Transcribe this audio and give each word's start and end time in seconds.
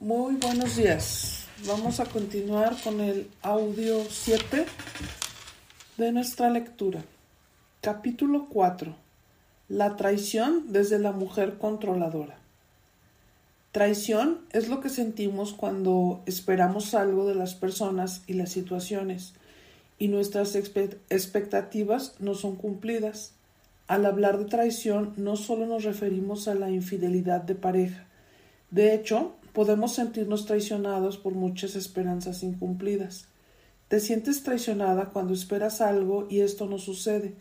Muy 0.00 0.36
buenos 0.36 0.76
días. 0.76 1.44
Vamos 1.66 1.98
a 1.98 2.04
continuar 2.04 2.76
con 2.84 3.00
el 3.00 3.28
audio 3.42 4.04
7 4.08 4.64
de 5.96 6.12
nuestra 6.12 6.50
lectura. 6.50 7.02
Capítulo 7.80 8.46
4. 8.48 8.94
La 9.68 9.96
traición 9.96 10.72
desde 10.72 11.00
la 11.00 11.10
mujer 11.10 11.58
controladora. 11.58 12.38
Traición 13.72 14.42
es 14.52 14.68
lo 14.68 14.78
que 14.78 14.88
sentimos 14.88 15.52
cuando 15.52 16.22
esperamos 16.26 16.94
algo 16.94 17.26
de 17.26 17.34
las 17.34 17.54
personas 17.54 18.22
y 18.28 18.34
las 18.34 18.52
situaciones 18.52 19.34
y 19.98 20.06
nuestras 20.06 20.54
expectativas 20.54 22.14
no 22.20 22.36
son 22.36 22.54
cumplidas. 22.54 23.32
Al 23.88 24.06
hablar 24.06 24.38
de 24.38 24.44
traición 24.44 25.14
no 25.16 25.34
solo 25.34 25.66
nos 25.66 25.82
referimos 25.82 26.46
a 26.46 26.54
la 26.54 26.70
infidelidad 26.70 27.40
de 27.40 27.56
pareja. 27.56 28.04
De 28.70 28.94
hecho, 28.94 29.34
podemos 29.58 29.96
sentirnos 29.96 30.46
traicionados 30.46 31.18
por 31.18 31.34
muchas 31.34 31.74
esperanzas 31.74 32.44
incumplidas. 32.44 33.24
Te 33.88 33.98
sientes 33.98 34.44
traicionada 34.44 35.06
cuando 35.06 35.34
esperas 35.34 35.80
algo 35.80 36.28
y 36.30 36.42
esto 36.42 36.66
no 36.66 36.78
sucede, 36.78 37.34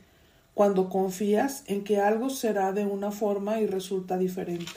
cuando 0.56 0.90
confías 0.90 1.62
en 1.68 1.84
que 1.84 2.00
algo 2.00 2.32
será 2.32 2.72
de 2.72 2.88
una 2.88 3.12
forma 3.12 3.62
y 3.62 3.68
resulta 3.68 4.18
diferente. 4.18 4.72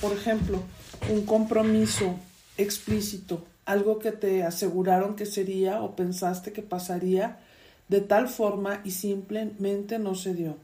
Por 0.00 0.12
ejemplo, 0.12 0.62
un 1.10 1.26
compromiso 1.26 2.14
explícito, 2.56 3.44
algo 3.64 3.98
que 3.98 4.12
te 4.12 4.44
aseguraron 4.44 5.16
que 5.16 5.26
sería 5.26 5.82
o 5.82 5.96
pensaste 5.96 6.52
que 6.52 6.62
pasaría 6.62 7.40
de 7.88 8.00
tal 8.00 8.28
forma 8.28 8.80
y 8.84 8.92
simplemente 8.92 9.98
no 9.98 10.14
se 10.14 10.34
dio. 10.34 10.56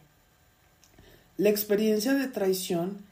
La 1.36 1.48
experiencia 1.48 2.14
de 2.14 2.28
traición 2.28 3.10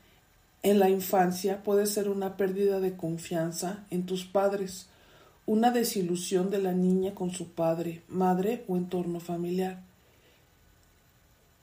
en 0.62 0.78
la 0.78 0.91
infancia 0.91 1.62
puede 1.62 1.87
ser 1.87 2.09
una 2.09 2.37
pérdida 2.37 2.80
de 2.80 2.96
confianza 2.96 3.84
en 3.91 4.05
tus 4.05 4.24
padres, 4.24 4.88
una 5.46 5.70
desilusión 5.70 6.50
de 6.50 6.58
la 6.58 6.72
niña 6.72 7.14
con 7.14 7.30
su 7.30 7.48
padre, 7.48 8.03
madre 8.08 8.64
o 8.69 8.77
entorno 8.77 9.20
familiar. 9.20 9.83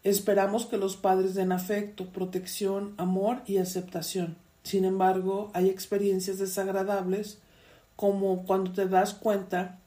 Esperamos 0.04 0.66
que 0.66 0.78
los 0.78 0.96
padres 0.98 1.36
den 1.36 1.52
afecto, 1.52 2.08
protección, 2.08 2.94
amor 2.98 3.42
y 3.46 3.58
aceptación. 3.58 4.36
Sin 4.64 4.84
embargo, 4.84 5.52
hay 5.54 5.70
experiencias 5.70 6.40
desagradables 6.40 7.38
como 7.96 8.46
cuando 8.46 8.72
te 8.72 8.88
das 8.88 9.14
cuenta 9.14 9.80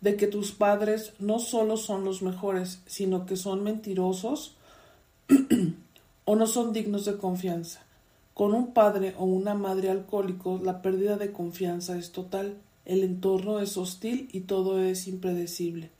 de 0.00 0.16
que 0.16 0.26
tus 0.26 0.52
padres 0.52 1.12
no 1.18 1.38
solo 1.38 1.76
son 1.76 2.04
los 2.04 2.22
mejores, 2.22 2.80
sino 2.86 3.26
que 3.26 3.36
son 3.36 3.62
mentirosos 3.62 4.56
o 6.24 6.36
no 6.36 6.46
son 6.46 6.72
dignos 6.72 7.04
de 7.04 7.16
confianza. 7.16 7.80
Con 8.40 8.54
un 8.54 8.72
padre 8.72 9.14
o 9.18 9.26
una 9.26 9.52
madre 9.52 9.90
alcohólicos, 9.90 10.62
la 10.62 10.80
pérdida 10.80 11.18
de 11.18 11.30
confianza 11.30 11.98
es 11.98 12.10
total, 12.10 12.56
el 12.86 13.04
entorno 13.04 13.60
es 13.60 13.76
hostil 13.76 14.30
y 14.32 14.40
todo 14.40 14.82
es 14.82 15.08
impredecible. 15.08 15.90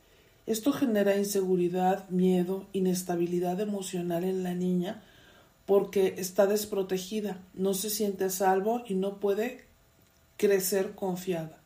Esto 0.47 0.71
genera 0.73 1.15
inseguridad, 1.15 2.09
miedo, 2.09 2.65
inestabilidad 2.73 3.59
emocional 3.59 4.23
en 4.23 4.41
la 4.41 4.55
niña 4.55 5.03
porque 5.67 6.15
está 6.17 6.47
desprotegida, 6.47 7.37
no 7.53 7.75
se 7.75 7.91
siente 7.91 8.27
salvo 8.31 8.81
y 8.87 8.95
no 8.95 9.19
puede 9.19 9.63
crecer 10.37 10.95
confiada. 10.95 11.59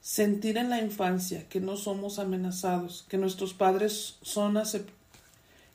Sentir 0.00 0.58
en 0.58 0.68
la 0.68 0.82
infancia 0.82 1.48
que 1.48 1.60
no 1.60 1.76
somos 1.76 2.18
amenazados, 2.18 3.06
que 3.08 3.18
nuestros 3.18 3.54
padres 3.54 4.16
son 4.20 4.60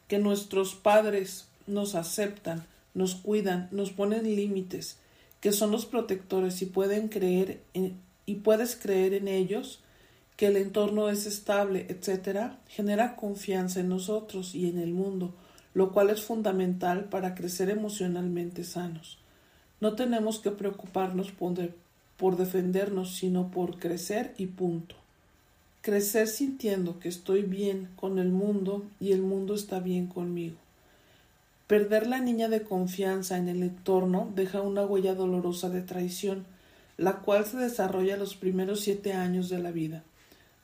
que 0.09 0.19
nuestros 0.19 0.75
padres 0.75 1.47
nos 1.65 1.95
aceptan, 1.95 2.65
nos 2.93 3.15
cuidan, 3.15 3.67
nos 3.71 3.91
ponen 3.91 4.23
límites, 4.23 4.97
que 5.39 5.51
son 5.51 5.71
los 5.71 5.85
protectores 5.85 6.61
y 6.61 6.65
puedes 6.65 7.09
creer 7.09 7.63
en 9.13 9.27
ellos, 9.27 9.81
que 10.37 10.47
el 10.47 10.57
entorno 10.57 11.09
es 11.09 11.25
estable, 11.25 11.85
etcétera, 11.89 12.59
genera 12.67 13.15
confianza 13.15 13.79
en 13.79 13.89
nosotros 13.89 14.55
y 14.55 14.69
en 14.69 14.79
el 14.79 14.93
mundo, 14.93 15.33
lo 15.73 15.91
cual 15.91 16.09
es 16.09 16.21
fundamental 16.21 17.05
para 17.05 17.35
crecer 17.35 17.69
emocionalmente 17.69 18.63
sanos. 18.63 19.19
No 19.79 19.95
tenemos 19.95 20.39
que 20.39 20.51
preocuparnos 20.51 21.31
por, 21.31 21.53
por 22.17 22.37
defendernos, 22.37 23.15
sino 23.15 23.49
por 23.49 23.79
crecer 23.79 24.33
y 24.37 24.47
punto. 24.47 24.95
Crecer 25.81 26.27
sintiendo 26.27 26.99
que 26.99 27.09
estoy 27.09 27.41
bien 27.41 27.89
con 27.95 28.19
el 28.19 28.29
mundo 28.29 28.85
y 28.99 29.13
el 29.13 29.23
mundo 29.23 29.55
está 29.55 29.79
bien 29.79 30.05
conmigo. 30.05 30.57
Perder 31.71 32.05
la 32.05 32.19
niña 32.19 32.49
de 32.49 32.63
confianza 32.63 33.37
en 33.37 33.47
el 33.47 33.63
entorno 33.63 34.29
deja 34.35 34.59
una 34.59 34.85
huella 34.85 35.15
dolorosa 35.15 35.69
de 35.69 35.81
traición, 35.81 36.45
la 36.97 37.19
cual 37.19 37.45
se 37.45 37.55
desarrolla 37.55 38.17
los 38.17 38.35
primeros 38.35 38.81
siete 38.81 39.13
años 39.13 39.47
de 39.47 39.59
la 39.59 39.71
vida. 39.71 40.03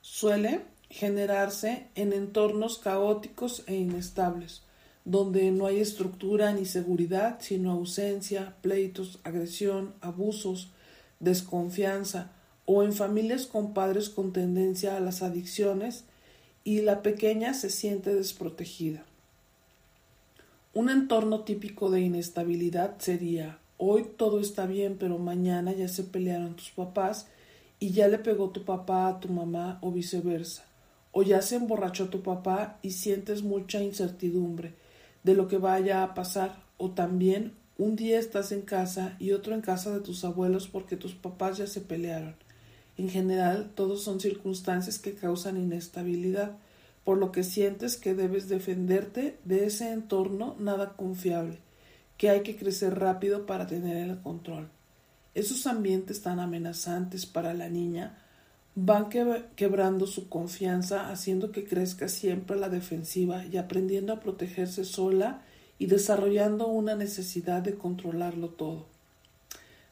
Suele 0.02 0.66
generarse 0.90 1.88
en 1.96 2.12
entornos 2.12 2.78
caóticos 2.78 3.64
e 3.68 3.76
inestables, 3.76 4.64
donde 5.06 5.50
no 5.52 5.68
hay 5.68 5.80
estructura 5.80 6.52
ni 6.52 6.66
seguridad, 6.66 7.38
sino 7.40 7.72
ausencia, 7.72 8.58
pleitos, 8.60 9.20
agresión, 9.24 9.94
abusos, 10.02 10.72
desconfianza, 11.22 12.34
o 12.66 12.84
en 12.84 12.92
familias 12.92 13.46
con 13.46 13.74
padres 13.74 14.10
con 14.10 14.34
tendencia 14.34 14.98
a 14.98 15.00
las 15.00 15.22
adicciones 15.22 16.04
y 16.66 16.82
la 16.82 17.02
pequeña 17.02 17.54
se 17.54 17.70
siente 17.70 18.14
desprotegida. 18.14 19.06
Un 20.78 20.92
entorno 20.92 21.40
típico 21.40 21.90
de 21.90 22.02
inestabilidad 22.02 23.00
sería 23.00 23.58
hoy 23.78 24.06
todo 24.16 24.40
está 24.40 24.68
bien, 24.68 24.98
pero 25.00 25.18
mañana 25.18 25.74
ya 25.74 25.88
se 25.88 26.04
pelearon 26.04 26.56
tus 26.56 26.70
papás 26.70 27.26
y 27.80 27.94
ya 27.94 28.08
le 28.08 28.20
pegó 28.20 28.52
tu 28.52 28.64
papá 28.64 29.08
a 29.08 29.20
tu 29.20 29.28
mamá 29.28 29.80
o 29.82 29.92
viceversa. 29.92 30.66
O 31.12 31.24
ya 31.24 31.42
se 31.42 31.56
emborrachó 31.56 32.10
tu 32.10 32.22
papá 32.22 32.78
y 32.84 32.92
sientes 32.92 33.42
mucha 33.42 33.82
incertidumbre 33.82 34.76
de 35.24 35.34
lo 35.34 35.48
que 35.48 35.58
vaya 35.58 36.04
a 36.04 36.14
pasar. 36.14 36.62
O 36.78 36.92
también 36.92 37.54
un 37.80 37.96
día 37.96 38.20
estás 38.20 38.52
en 38.52 38.62
casa 38.62 39.16
y 39.18 39.32
otro 39.32 39.56
en 39.56 39.62
casa 39.62 39.92
de 39.92 40.02
tus 40.02 40.24
abuelos 40.24 40.68
porque 40.68 40.96
tus 40.96 41.16
papás 41.16 41.58
ya 41.58 41.66
se 41.66 41.82
pelearon. 41.82 42.36
En 42.98 43.10
general, 43.10 43.72
todos 43.74 44.04
son 44.04 44.20
circunstancias 44.20 45.00
que 45.00 45.16
causan 45.16 45.58
inestabilidad 45.58 46.56
por 47.08 47.20
lo 47.20 47.32
que 47.32 47.46
sientes 47.46 47.96
que 47.96 48.14
debes 48.14 48.50
defenderte 48.50 49.38
de 49.46 49.66
ese 49.66 49.94
entorno 49.94 50.58
nada 50.60 50.98
confiable, 50.98 51.58
que 52.18 52.30
hay 52.30 52.44
que 52.44 52.58
crecer 52.58 53.00
rápido 53.00 53.46
para 53.46 53.66
tener 53.66 53.96
el 53.96 54.20
control. 54.20 54.68
Esos 55.34 55.68
ambientes 55.68 56.22
tan 56.22 56.42
amenazantes 56.42 57.26
para 57.26 57.54
la 57.54 57.70
niña 57.70 58.18
van 58.76 59.08
quebrando 59.56 60.06
su 60.06 60.28
confianza, 60.28 61.10
haciendo 61.10 61.54
que 61.54 61.64
crezca 61.64 62.10
siempre 62.10 62.58
la 62.58 62.68
defensiva 62.68 63.46
y 63.46 63.56
aprendiendo 63.56 64.12
a 64.12 64.20
protegerse 64.20 64.84
sola 64.84 65.44
y 65.80 65.86
desarrollando 65.86 66.68
una 66.68 66.96
necesidad 66.96 67.62
de 67.62 67.76
controlarlo 67.76 68.50
todo. 68.50 68.86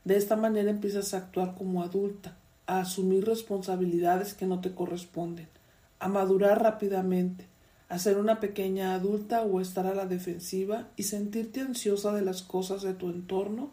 De 0.04 0.18
esta 0.18 0.36
manera 0.36 0.70
empiezas 0.70 1.14
a 1.14 1.20
actuar 1.20 1.56
como 1.56 1.82
adulta, 1.82 2.36
a 2.68 2.82
asumir 2.82 3.24
responsabilidades 3.24 4.34
que 4.34 4.48
no 4.48 4.60
te 4.60 4.74
corresponden 4.74 5.55
a 6.00 6.08
madurar 6.08 6.62
rápidamente, 6.62 7.48
a 7.90 8.00
ser 8.00 8.18
una 8.18 8.40
pequeña 8.40 8.96
adulta 8.96 9.42
o 9.42 9.62
estar 9.62 9.88
a 9.88 9.96
la 9.96 10.06
defensiva 10.06 10.88
y 10.96 11.04
sentirte 11.04 11.62
ansiosa 11.62 12.14
de 12.14 12.22
las 12.22 12.42
cosas 12.42 12.82
de 12.82 12.94
tu 12.94 13.10
entorno 13.10 13.72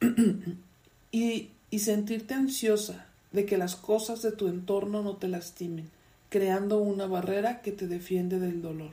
y, 1.10 1.50
y 1.70 1.78
sentirte 1.80 2.34
ansiosa 2.34 3.06
de 3.32 3.44
que 3.44 3.58
las 3.58 3.76
cosas 3.76 4.22
de 4.22 4.32
tu 4.32 4.48
entorno 4.48 5.02
no 5.02 5.16
te 5.16 5.28
lastimen, 5.28 5.90
creando 6.28 6.78
una 6.78 7.06
barrera 7.06 7.60
que 7.60 7.72
te 7.72 7.86
defiende 7.86 8.38
del 8.38 8.62
dolor. 8.62 8.90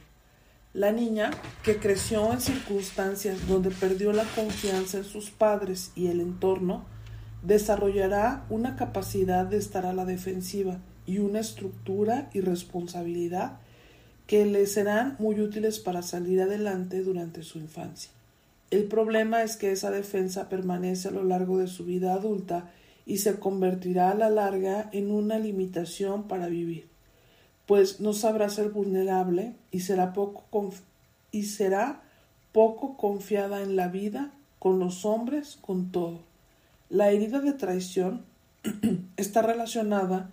La 0.73 0.91
niña, 0.91 1.29
que 1.63 1.77
creció 1.77 2.33
en 2.33 2.41
circunstancias 2.41 3.47
donde 3.47 3.69
perdió 3.69 4.11
la 4.11 4.23
confianza 4.23 4.97
en 4.97 5.03
sus 5.03 5.29
padres 5.29 5.91
y 5.95 6.07
el 6.07 6.19
entorno, 6.19 6.83
desarrollará 7.43 8.45
una 8.49 8.75
capacidad 8.75 9.45
de 9.45 9.57
estar 9.57 9.85
a 9.85 9.93
la 9.93 10.05
defensiva 10.05 10.79
y 11.05 11.19
una 11.19 11.39
estructura 11.39 12.29
y 12.33 12.41
responsabilidad 12.41 13.59
que 14.27 14.45
le 14.45 14.65
serán 14.67 15.15
muy 15.19 15.39
útiles 15.41 15.79
para 15.79 16.01
salir 16.01 16.41
adelante 16.41 17.01
durante 17.01 17.43
su 17.43 17.59
infancia. 17.59 18.11
El 18.71 18.85
problema 18.85 19.43
es 19.43 19.57
que 19.57 19.71
esa 19.71 19.91
defensa 19.91 20.49
permanece 20.49 21.09
a 21.09 21.11
lo 21.11 21.23
largo 21.23 21.59
de 21.59 21.67
su 21.67 21.85
vida 21.85 22.13
adulta 22.13 22.71
y 23.05 23.17
se 23.17 23.37
convertirá 23.37 24.11
a 24.11 24.15
la 24.15 24.29
larga 24.29 24.89
en 24.91 25.11
una 25.11 25.37
limitación 25.37 26.27
para 26.27 26.47
vivir, 26.47 26.87
pues 27.67 27.99
no 27.99 28.13
sabrá 28.13 28.49
ser 28.49 28.69
vulnerable 28.69 29.53
y 29.71 29.81
será 29.81 30.13
poco, 30.13 30.71
y 31.31 31.43
será 31.43 32.01
poco 32.51 32.97
confiada 32.97 33.61
en 33.61 33.75
la 33.75 33.89
vida, 33.89 34.31
con 34.59 34.79
los 34.79 35.05
hombres, 35.05 35.57
con 35.61 35.91
todo. 35.91 36.21
La 36.89 37.11
herida 37.11 37.41
de 37.41 37.53
traición 37.53 38.25
está 39.17 39.41
relacionada 39.41 40.31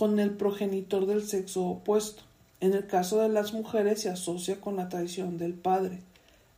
con 0.00 0.18
el 0.18 0.30
progenitor 0.30 1.04
del 1.04 1.28
sexo 1.28 1.66
opuesto. 1.66 2.22
En 2.60 2.72
el 2.72 2.86
caso 2.86 3.20
de 3.20 3.28
las 3.28 3.52
mujeres 3.52 4.00
se 4.00 4.08
asocia 4.08 4.58
con 4.58 4.76
la 4.76 4.88
traición 4.88 5.36
del 5.36 5.52
padre. 5.52 5.98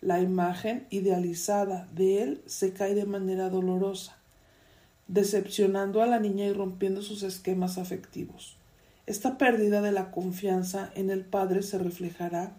La 0.01 0.21
imagen 0.21 0.87
idealizada 0.91 1.89
de 1.93 2.23
él 2.23 2.41
se 2.47 2.73
cae 2.73 2.95
de 2.95 3.05
manera 3.05 3.51
dolorosa. 3.51 4.17
decepcionando 5.09 6.03
a 6.03 6.07
la 6.07 6.21
niña 6.21 6.45
y 6.45 6.53
rompiendo 6.53 7.03
sus 7.03 7.25
esquemas 7.25 7.79
afectivos. 7.79 8.57
Esta 9.07 9.39
pérdida 9.39 9.81
de 9.81 9.91
la 9.91 10.13
confianza 10.13 10.93
en 10.95 11.11
el 11.11 11.25
padre 11.25 11.65
se 11.65 11.79
reflejará 11.79 12.53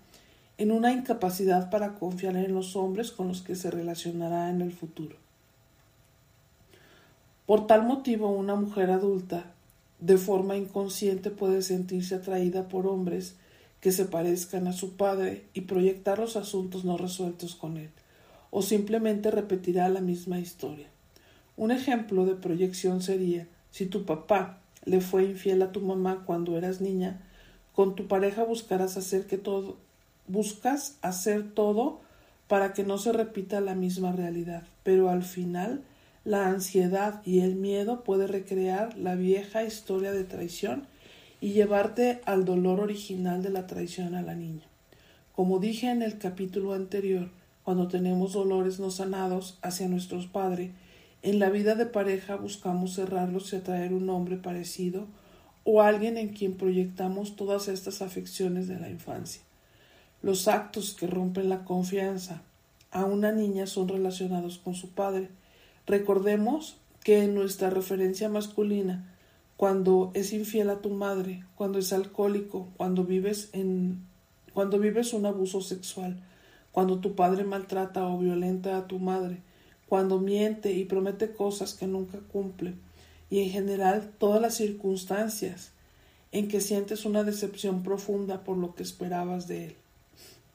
en 0.57 0.73
una 0.73 0.91
incapacidad 0.91 1.69
para 1.69 1.95
confiar 1.95 2.35
en 2.35 2.53
los 2.53 2.75
hombres 2.75 3.13
con 3.13 3.29
los 3.29 3.41
que 3.41 3.55
se 3.55 3.71
relacionará 3.71 4.49
en 4.49 4.59
el 4.59 4.73
futuro. 4.73 5.15
Por 7.45 7.67
tal 7.67 7.83
motivo, 7.83 8.27
una 8.27 8.55
mujer 8.55 8.91
adulta, 8.91 9.45
de 10.03 10.17
forma 10.17 10.57
inconsciente, 10.57 11.31
puede 11.31 11.61
sentirse 11.61 12.15
atraída 12.15 12.67
por 12.67 12.87
hombres 12.87 13.35
que 13.79 13.93
se 13.93 14.03
parezcan 14.03 14.67
a 14.67 14.73
su 14.73 14.97
padre 14.97 15.45
y 15.53 15.61
proyectar 15.61 16.19
los 16.19 16.35
asuntos 16.35 16.83
no 16.83 16.97
resueltos 16.97 17.55
con 17.55 17.77
él, 17.77 17.89
o 18.51 18.61
simplemente 18.61 19.31
repetirá 19.31 19.87
la 19.87 20.01
misma 20.01 20.41
historia. 20.41 20.87
Un 21.55 21.71
ejemplo 21.71 22.25
de 22.25 22.35
proyección 22.35 23.01
sería 23.01 23.47
si 23.71 23.85
tu 23.85 24.03
papá 24.03 24.59
le 24.83 24.99
fue 24.99 25.23
infiel 25.23 25.61
a 25.61 25.71
tu 25.71 25.79
mamá 25.79 26.23
cuando 26.25 26.57
eras 26.57 26.81
niña, 26.81 27.21
con 27.71 27.95
tu 27.95 28.09
pareja 28.09 28.43
buscarás 28.43 28.97
hacer 28.97 29.25
que 29.25 29.37
todo 29.37 29.77
buscas 30.27 30.97
hacer 31.01 31.53
todo 31.53 32.01
para 32.49 32.73
que 32.73 32.83
no 32.83 32.97
se 32.97 33.13
repita 33.13 33.61
la 33.61 33.73
misma 33.73 34.11
realidad, 34.11 34.63
pero 34.83 35.09
al 35.09 35.23
final 35.23 35.81
la 36.23 36.47
ansiedad 36.47 37.21
y 37.25 37.39
el 37.39 37.55
miedo 37.55 38.03
puede 38.03 38.27
recrear 38.27 38.97
la 38.97 39.15
vieja 39.15 39.63
historia 39.63 40.11
de 40.11 40.23
traición 40.23 40.87
y 41.41 41.51
llevarte 41.51 42.21
al 42.25 42.45
dolor 42.45 42.79
original 42.79 43.43
de 43.43 43.49
la 43.49 43.67
traición 43.67 44.15
a 44.15 44.21
la 44.21 44.35
niña. 44.35 44.63
Como 45.35 45.59
dije 45.59 45.89
en 45.89 46.01
el 46.01 46.17
capítulo 46.17 46.73
anterior, 46.73 47.29
cuando 47.63 47.87
tenemos 47.87 48.33
dolores 48.33 48.79
no 48.79 48.91
sanados 48.91 49.57
hacia 49.61 49.87
nuestros 49.87 50.27
padres, 50.27 50.71
en 51.21 51.39
la 51.39 51.49
vida 51.49 51.75
de 51.75 51.85
pareja 51.85 52.35
buscamos 52.35 52.95
cerrarlos 52.95 53.51
y 53.51 53.55
atraer 53.57 53.93
un 53.93 54.09
hombre 54.09 54.37
parecido 54.37 55.07
o 55.63 55.81
alguien 55.81 56.17
en 56.17 56.29
quien 56.29 56.55
proyectamos 56.55 57.35
todas 57.35 57.67
estas 57.67 58.01
afecciones 58.01 58.67
de 58.67 58.79
la 58.79 58.89
infancia. 58.89 59.41
Los 60.21 60.47
actos 60.47 60.93
que 60.93 61.07
rompen 61.07 61.49
la 61.49 61.63
confianza 61.65 62.41
a 62.91 63.05
una 63.05 63.31
niña 63.31 63.67
son 63.67 63.87
relacionados 63.87 64.57
con 64.57 64.75
su 64.75 64.91
padre. 64.91 65.29
Recordemos 65.85 66.77
que 67.03 67.23
en 67.23 67.35
nuestra 67.35 67.69
referencia 67.69 68.29
masculina, 68.29 69.13
cuando 69.57 70.11
es 70.13 70.33
infiel 70.33 70.69
a 70.69 70.81
tu 70.81 70.89
madre, 70.89 71.43
cuando 71.55 71.79
es 71.79 71.91
alcohólico, 71.93 72.69
cuando 72.77 73.03
vives 73.03 73.49
en 73.53 74.05
cuando 74.53 74.77
vives 74.77 75.13
un 75.13 75.25
abuso 75.25 75.61
sexual, 75.61 76.21
cuando 76.71 76.99
tu 76.99 77.15
padre 77.15 77.43
maltrata 77.43 78.05
o 78.07 78.19
violenta 78.19 78.77
a 78.77 78.87
tu 78.87 78.99
madre, 78.99 79.41
cuando 79.87 80.19
miente 80.19 80.73
y 80.73 80.85
promete 80.85 81.33
cosas 81.33 81.73
que 81.73 81.87
nunca 81.87 82.19
cumple, 82.19 82.75
y 83.29 83.39
en 83.39 83.49
general 83.49 84.11
todas 84.19 84.39
las 84.41 84.55
circunstancias 84.55 85.71
en 86.31 86.47
que 86.47 86.61
sientes 86.61 87.05
una 87.05 87.23
decepción 87.23 87.83
profunda 87.83 88.43
por 88.43 88.57
lo 88.57 88.75
que 88.75 88.83
esperabas 88.83 89.47
de 89.47 89.65
él. 89.65 89.75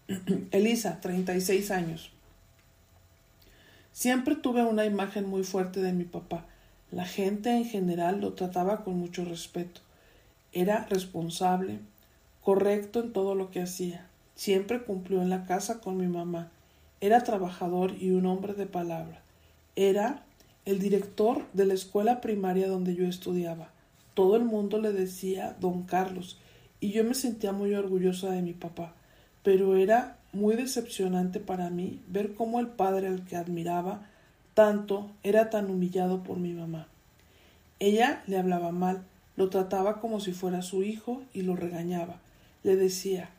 Elisa, 0.53 1.01
36 1.01 1.71
años. 1.71 2.13
Siempre 3.99 4.37
tuve 4.37 4.63
una 4.63 4.87
imagen 4.87 5.29
muy 5.29 5.43
fuerte 5.43 5.81
de 5.81 5.93
mi 5.93 6.05
papá. 6.05 6.45
La 6.93 7.05
gente 7.05 7.51
en 7.51 7.65
general 7.65 8.21
lo 8.21 8.35
trataba 8.35 8.85
con 8.85 8.97
mucho 8.97 9.25
respeto. 9.25 9.81
Era 10.53 10.87
responsable, 10.89 11.81
correcto 12.41 13.01
en 13.01 13.13
todo 13.13 13.35
lo 13.35 13.51
que 13.51 13.61
hacía. 13.61 14.07
Siempre 14.37 14.85
cumplió 14.85 15.21
en 15.21 15.31
la 15.31 15.47
casa 15.47 15.81
con 15.81 15.97
mi 15.97 16.07
mamá. 16.07 16.53
Era 17.01 17.25
trabajador 17.25 17.93
y 18.01 18.11
un 18.11 18.27
hombre 18.27 18.55
de 18.55 18.67
palabra. 18.67 19.21
Era 19.75 20.23
el 20.65 20.79
director 20.79 21.45
de 21.53 21.67
la 21.67 21.75
escuela 21.75 22.21
primaria 22.21 22.69
donde 22.69 22.95
yo 22.95 23.05
estudiaba. 23.05 23.73
Todo 24.15 24.37
el 24.37 24.45
mundo 24.45 24.81
le 24.81 24.93
decía 24.93 25.57
don 25.59 25.83
Carlos 25.83 26.39
y 26.79 26.93
yo 26.93 27.03
me 27.03 27.15
sentía 27.15 27.51
muy 27.51 27.75
orgullosa 27.75 28.31
de 28.31 28.43
mi 28.43 28.53
papá, 28.53 28.95
pero 29.43 29.77
era 29.77 30.18
muy 30.33 30.57
decepcionante 30.57 31.41
para 31.41 31.71
mí 31.71 32.01
ver 32.09 32.35
cómo 32.35 32.61
el 32.61 32.69
padre 32.69 33.09
al 33.09 33.25
que 33.25 33.37
admiraba 33.37 34.07
tanto 34.55 35.11
era 35.23 35.51
tan 35.51 35.71
humillado 35.71 36.23
por 36.23 36.39
mi 36.39 36.53
mamá. 36.53 36.89
Ella 37.79 38.23
le 38.27 38.39
hablaba 38.39 38.73
mal, 38.73 39.05
lo 39.37 39.51
trataba 39.51 40.01
como 40.01 40.21
si 40.21 40.33
fuera 40.33 40.63
su 40.63 40.83
hijo 40.83 41.23
y 41.33 41.43
lo 41.43 41.55
regañaba. 41.55 42.17
Le 42.65 42.77
decía 42.77 43.31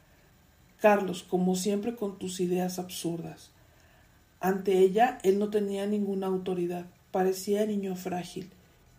Carlos, 0.79 1.23
como 1.23 1.55
siempre 1.55 1.95
con 1.95 2.17
tus 2.17 2.39
ideas 2.39 2.79
absurdas. 2.79 3.51
Ante 4.39 4.79
ella 4.79 5.19
él 5.23 5.39
no 5.39 5.49
tenía 5.49 5.85
ninguna 5.85 6.27
autoridad, 6.27 6.85
parecía 7.11 7.65
niño 7.65 7.95
frágil. 7.95 8.49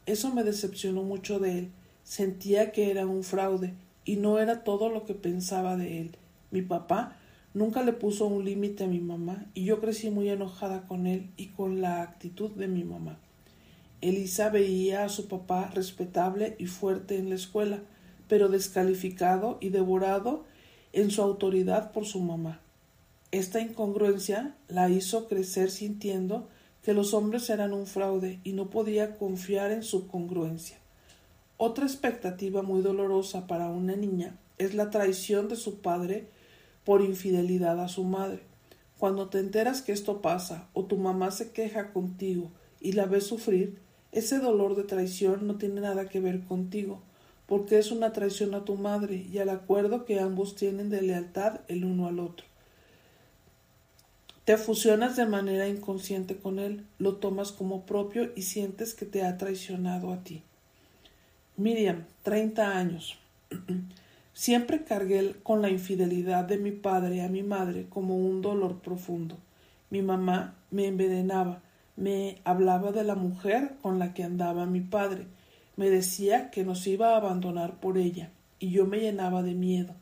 Eso 0.05 0.33
me 0.35 0.45
decepcionó 0.45 1.03
mucho 1.03 1.39
de 1.39 1.59
él. 1.59 1.71
Sentía 2.05 2.73
que 2.73 2.91
era 2.91 3.07
un 3.07 3.25
fraude 3.25 3.73
y 4.05 4.17
no 4.17 4.39
era 4.39 4.63
todo 4.65 4.91
lo 4.91 5.07
que 5.07 5.15
pensaba 5.15 5.77
de 5.77 6.01
él. 6.03 6.11
Mi 6.51 6.61
papá 6.61 7.17
nunca 7.55 7.83
le 7.83 7.93
puso 7.93 8.27
un 8.27 8.45
límite 8.45 8.85
a 8.85 8.89
mi 8.89 9.01
mamá 9.01 9.47
y 9.55 9.65
yo 9.65 9.81
crecí 9.81 10.11
muy 10.11 10.29
enojada 10.29 10.87
con 10.87 11.07
él 11.07 11.31
y 11.37 11.49
con 11.49 11.81
la 11.81 12.03
actitud 12.03 12.51
de 12.51 12.69
mi 12.69 12.85
mamá. 12.85 13.19
Elisa 14.01 14.49
veía 14.49 15.05
a 15.05 15.09
su 15.09 15.29
papá 15.29 15.71
respetable 15.75 16.57
y 16.59 16.67
fuerte 16.67 17.19
en 17.19 17.29
la 17.29 17.35
escuela, 17.35 17.81
pero 18.29 18.49
descalificado 18.49 19.59
y 19.61 19.69
devorado 19.69 20.45
en 20.93 21.11
su 21.11 21.23
autoridad 21.23 21.93
por 21.93 22.07
su 22.07 22.21
mamá. 22.21 22.61
Esta 23.31 23.61
incongruencia 23.61 24.55
la 24.69 24.89
hizo 24.89 25.29
crecer 25.29 25.71
sintiendo 25.71 26.49
que 26.83 26.95
los 26.95 27.13
hombres 27.13 27.51
eran 27.51 27.73
un 27.73 27.87
fraude 27.87 28.41
y 28.43 28.53
no 28.53 28.71
podía 28.71 29.19
confiar 29.19 29.71
en 29.71 29.83
su 29.83 30.09
congruencia. 30.09 30.79
Otra 31.59 31.85
expectativa 31.85 32.63
muy 32.63 32.81
dolorosa 32.81 33.47
para 33.47 33.69
una 33.69 33.95
niña 33.95 34.39
es 34.57 34.75
la 34.75 34.91
traición 34.91 35.49
de 35.49 35.57
su 35.57 35.81
padre 35.81 36.29
por 36.85 37.03
infidelidad 37.03 37.81
a 37.81 37.89
su 37.89 38.05
madre. 38.05 38.43
Cuando 38.99 39.29
te 39.29 39.39
enteras 39.39 39.83
que 39.83 39.93
esto 39.93 40.21
pasa 40.21 40.69
o 40.73 40.85
tu 40.85 40.97
mamá 40.99 41.31
se 41.31 41.53
queja 41.53 41.93
contigo 41.93 42.51
y 42.81 42.93
la 42.93 43.07
ves 43.07 43.27
sufrir, 43.27 43.79
ese 44.13 44.39
dolor 44.39 44.75
de 44.75 44.83
traición 44.83 45.47
no 45.47 45.57
tiene 45.57 45.81
nada 45.81 46.09
que 46.09 46.21
ver 46.21 46.43
contigo, 46.45 47.01
porque 47.47 47.79
es 47.79 47.93
una 47.93 48.13
traición 48.13 48.55
a 48.55 48.65
tu 48.65 48.77
madre 48.77 49.25
y 49.33 49.39
al 49.39 49.51
acuerdo 49.51 50.05
que 50.05 50.21
ambos 50.21 50.57
tienen 50.57 50.91
de 50.91 51.03
lealtad 51.03 51.61
el 51.69 51.85
uno 51.85 52.09
al 52.09 52.19
otro. 52.19 52.47
Te 54.45 54.57
fusionas 54.57 55.17
de 55.17 55.27
manera 55.27 55.69
inconsciente 55.69 56.37
con 56.37 56.59
él, 56.59 56.85
lo 56.99 57.17
tomas 57.17 57.53
como 57.53 57.87
propio 57.87 58.33
y 58.35 58.43
sientes 58.43 58.95
que 58.95 59.07
te 59.07 59.23
ha 59.23 59.39
traicionado 59.39 60.13
a 60.13 60.25
ti. 60.25 60.43
Miriam, 61.57 62.05
30 62.23 62.77
años. 62.77 63.19
Siempre 64.41 64.85
cargué 64.85 65.35
con 65.43 65.61
la 65.61 65.69
infidelidad 65.69 66.47
de 66.47 66.57
mi 66.57 66.71
padre 66.71 67.21
a 67.21 67.29
mi 67.29 67.43
madre 67.43 67.85
como 67.91 68.17
un 68.17 68.41
dolor 68.41 68.79
profundo. 68.79 69.37
Mi 69.91 70.01
mamá 70.01 70.55
me 70.71 70.87
envenenaba, 70.87 71.61
me 71.95 72.39
hablaba 72.45 72.91
de 72.91 73.05
la 73.05 73.17
mujer 73.17 73.73
con 73.83 73.99
la 73.99 74.15
que 74.15 74.25
andaba 74.25 74.65
mi 74.65 74.81
padre, 74.81 75.27
me 75.77 75.91
decía 75.91 76.51
que 76.51 76.65
nos 76.65 76.87
iba 76.87 77.11
a 77.11 77.19
abandonar 77.19 77.81
por 77.81 77.99
ella, 77.99 78.31
y 78.59 78.71
yo 78.71 78.87
me 78.87 79.01
llenaba 79.01 79.43
de 79.43 79.53
miedo. 79.53 79.93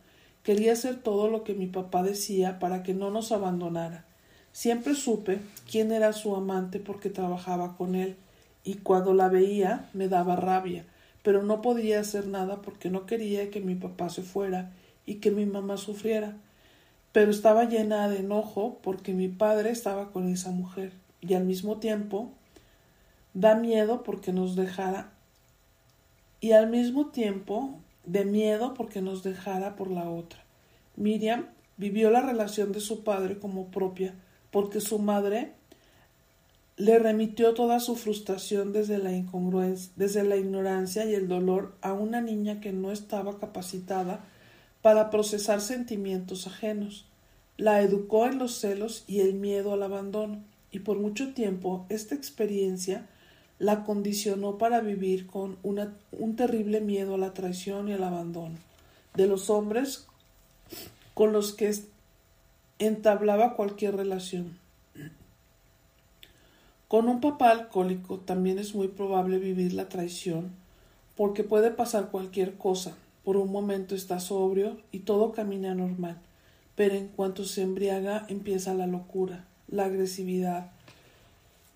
Quería 0.44 0.74
hacer 0.74 1.02
todo 1.02 1.28
lo 1.28 1.42
que 1.42 1.54
mi 1.54 1.66
papá 1.66 2.04
decía 2.04 2.60
para 2.60 2.84
que 2.84 2.94
no 2.94 3.10
nos 3.10 3.32
abandonara. 3.32 4.04
Siempre 4.52 4.94
supe 4.94 5.40
quién 5.68 5.90
era 5.90 6.12
su 6.12 6.36
amante 6.36 6.78
porque 6.78 7.10
trabajaba 7.10 7.76
con 7.76 7.96
él, 7.96 8.14
y 8.62 8.74
cuando 8.74 9.14
la 9.14 9.28
veía 9.28 9.88
me 9.94 10.06
daba 10.06 10.36
rabia, 10.36 10.84
pero 11.22 11.42
no 11.42 11.62
podía 11.62 12.00
hacer 12.00 12.26
nada 12.26 12.62
porque 12.62 12.90
no 12.90 13.06
quería 13.06 13.50
que 13.50 13.60
mi 13.60 13.74
papá 13.74 14.08
se 14.08 14.22
fuera 14.22 14.72
y 15.06 15.16
que 15.16 15.30
mi 15.30 15.46
mamá 15.46 15.76
sufriera. 15.76 16.36
Pero 17.12 17.30
estaba 17.30 17.64
llena 17.64 18.08
de 18.08 18.18
enojo 18.18 18.78
porque 18.82 19.12
mi 19.12 19.28
padre 19.28 19.70
estaba 19.70 20.12
con 20.12 20.28
esa 20.28 20.50
mujer, 20.50 20.92
y 21.20 21.34
al 21.34 21.44
mismo 21.44 21.78
tiempo 21.78 22.30
da 23.34 23.54
miedo 23.54 24.02
porque 24.02 24.32
nos 24.32 24.56
dejara 24.56 25.10
y 26.40 26.52
al 26.52 26.70
mismo 26.70 27.06
tiempo 27.06 27.78
de 28.04 28.24
miedo 28.24 28.74
porque 28.74 29.02
nos 29.02 29.22
dejara 29.22 29.76
por 29.76 29.90
la 29.90 30.08
otra. 30.08 30.44
Miriam 30.96 31.46
vivió 31.76 32.10
la 32.10 32.20
relación 32.20 32.72
de 32.72 32.80
su 32.80 33.04
padre 33.04 33.38
como 33.38 33.66
propia 33.66 34.14
porque 34.50 34.80
su 34.80 34.98
madre 34.98 35.52
le 36.78 37.00
remitió 37.00 37.54
toda 37.54 37.80
su 37.80 37.96
frustración 37.96 38.72
desde 38.72 38.98
la 38.98 39.12
incongruencia, 39.12 39.92
desde 39.96 40.22
la 40.22 40.36
ignorancia 40.36 41.04
y 41.04 41.14
el 41.14 41.26
dolor 41.26 41.74
a 41.82 41.92
una 41.92 42.20
niña 42.20 42.60
que 42.60 42.72
no 42.72 42.92
estaba 42.92 43.38
capacitada 43.40 44.24
para 44.80 45.10
procesar 45.10 45.60
sentimientos 45.60 46.46
ajenos. 46.46 47.04
La 47.56 47.82
educó 47.82 48.26
en 48.26 48.38
los 48.38 48.60
celos 48.60 49.02
y 49.08 49.20
el 49.20 49.34
miedo 49.34 49.72
al 49.72 49.82
abandono, 49.82 50.40
y 50.70 50.78
por 50.78 50.98
mucho 50.98 51.34
tiempo 51.34 51.84
esta 51.88 52.14
experiencia 52.14 53.08
la 53.58 53.82
condicionó 53.82 54.56
para 54.56 54.80
vivir 54.80 55.26
con 55.26 55.58
un 55.62 56.36
terrible 56.36 56.80
miedo 56.80 57.16
a 57.16 57.18
la 57.18 57.34
traición 57.34 57.88
y 57.88 57.94
al 57.94 58.04
abandono 58.04 58.54
de 59.14 59.26
los 59.26 59.50
hombres 59.50 60.06
con 61.14 61.32
los 61.32 61.54
que 61.54 61.74
entablaba 62.78 63.56
cualquier 63.56 63.96
relación. 63.96 64.56
Con 66.88 67.06
un 67.06 67.20
papá 67.20 67.50
alcohólico 67.50 68.20
también 68.20 68.58
es 68.58 68.74
muy 68.74 68.88
probable 68.88 69.38
vivir 69.38 69.74
la 69.74 69.90
traición, 69.90 70.52
porque 71.18 71.44
puede 71.44 71.70
pasar 71.70 72.10
cualquier 72.10 72.56
cosa. 72.56 72.96
Por 73.24 73.36
un 73.36 73.52
momento 73.52 73.94
está 73.94 74.20
sobrio 74.20 74.78
y 74.90 75.00
todo 75.00 75.32
camina 75.32 75.74
normal, 75.74 76.16
pero 76.76 76.94
en 76.94 77.08
cuanto 77.08 77.44
se 77.44 77.60
embriaga 77.60 78.24
empieza 78.30 78.72
la 78.72 78.86
locura, 78.86 79.44
la 79.68 79.84
agresividad, 79.84 80.70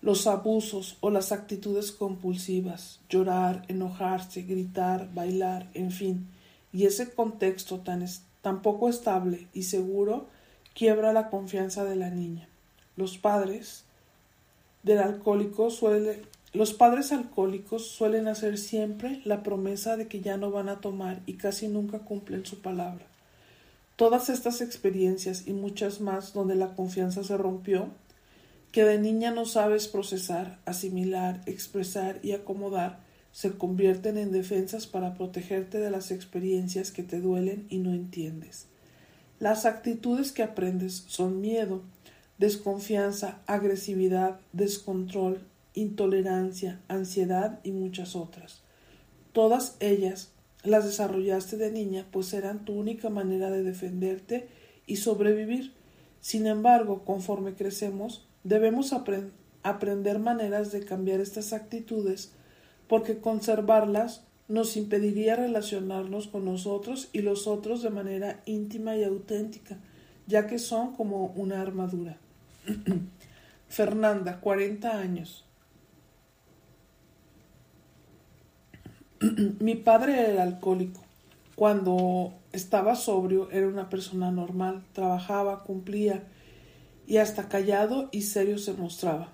los 0.01 0.25
abusos 0.25 0.97
o 0.99 1.11
las 1.11 1.31
actitudes 1.31 1.91
compulsivas, 1.91 2.99
llorar, 3.07 3.65
enojarse, 3.67 4.41
gritar, 4.41 5.13
bailar, 5.13 5.69
en 5.75 5.91
fin, 5.91 6.27
y 6.73 6.85
ese 6.85 7.13
contexto 7.13 7.81
tan, 7.81 8.03
tan 8.41 8.63
poco 8.63 8.89
estable 8.89 9.47
y 9.53 9.63
seguro 9.63 10.25
quiebra 10.73 11.13
la 11.13 11.29
confianza 11.29 11.83
de 11.83 11.97
la 11.97 12.09
niña. 12.09 12.49
Los 12.95 13.19
padres 13.19 13.85
del 14.83 14.99
alcohólico 14.99 15.69
suelen 15.69 16.21
los 16.53 16.71
padres 16.71 17.11
alcohólicos 17.11 17.87
suelen 17.87 18.27
hacer 18.27 18.59
siempre 18.59 19.21
la 19.25 19.41
promesa 19.41 19.97
de 19.97 20.07
que 20.07 20.21
ya 20.21 20.37
no 20.37 20.51
van 20.51 20.69
a 20.69 20.81
tomar 20.81 21.23
y 21.25 21.33
casi 21.33 21.67
nunca 21.67 21.99
cumplen 21.99 22.45
su 22.45 22.61
palabra. 22.61 23.07
Todas 23.95 24.29
estas 24.29 24.61
experiencias 24.61 25.47
y 25.47 25.53
muchas 25.53 25.99
más 25.99 26.31
donde 26.31 26.53
la 26.53 26.75
confianza 26.75 27.23
se 27.23 27.37
rompió, 27.37 27.87
que 28.71 28.83
de 28.83 28.99
niña 28.99 29.31
no 29.31 29.47
sabes 29.47 29.87
procesar, 29.87 30.59
asimilar, 30.65 31.41
expresar 31.47 32.19
y 32.21 32.33
acomodar, 32.33 32.99
se 33.31 33.57
convierten 33.57 34.19
en 34.19 34.31
defensas 34.31 34.85
para 34.85 35.15
protegerte 35.15 35.79
de 35.79 35.89
las 35.89 36.11
experiencias 36.11 36.91
que 36.91 37.01
te 37.01 37.19
duelen 37.19 37.65
y 37.69 37.79
no 37.79 37.93
entiendes. 37.93 38.67
Las 39.39 39.65
actitudes 39.65 40.31
que 40.31 40.43
aprendes 40.43 41.03
son 41.07 41.41
miedo, 41.41 41.81
desconfianza, 42.37 43.41
agresividad, 43.45 44.39
descontrol, 44.51 45.45
intolerancia, 45.73 46.81
ansiedad 46.87 47.59
y 47.63 47.71
muchas 47.71 48.15
otras. 48.15 48.61
Todas 49.31 49.77
ellas 49.79 50.31
las 50.63 50.85
desarrollaste 50.85 51.57
de 51.57 51.71
niña, 51.71 52.05
pues 52.11 52.33
eran 52.33 52.65
tu 52.65 52.73
única 52.73 53.09
manera 53.09 53.49
de 53.49 53.63
defenderte 53.63 54.47
y 54.87 54.97
sobrevivir. 54.97 55.73
Sin 56.21 56.47
embargo, 56.47 57.03
conforme 57.03 57.53
crecemos, 57.53 58.27
debemos 58.43 58.93
aprender 59.63 60.19
maneras 60.19 60.71
de 60.71 60.85
cambiar 60.85 61.19
estas 61.19 61.51
actitudes, 61.51 62.31
porque 62.87 63.17
conservarlas 63.17 64.23
nos 64.47 64.77
impediría 64.77 65.35
relacionarnos 65.35 66.27
con 66.27 66.45
nosotros 66.45 67.09
y 67.11 67.21
los 67.21 67.47
otros 67.47 67.81
de 67.81 67.89
manera 67.89 68.41
íntima 68.45 68.95
y 68.95 69.03
auténtica, 69.03 69.79
ya 70.27 70.47
que 70.47 70.59
son 70.59 70.95
como 70.95 71.27
una 71.35 71.61
armadura. 71.61 72.17
Fernanda, 73.67 74.39
40 74.39 74.97
años. 74.97 75.45
Mi 79.59 79.75
padre 79.75 80.31
era 80.31 80.43
alcohólico. 80.43 81.01
Cuando 81.55 82.33
estaba 82.51 82.95
sobrio 82.95 83.49
era 83.51 83.67
una 83.67 83.89
persona 83.89 84.31
normal, 84.31 84.83
trabajaba, 84.93 85.63
cumplía 85.63 86.23
y 87.05 87.17
hasta 87.17 87.49
callado 87.49 88.09
y 88.11 88.21
serio 88.23 88.57
se 88.57 88.73
mostraba. 88.73 89.29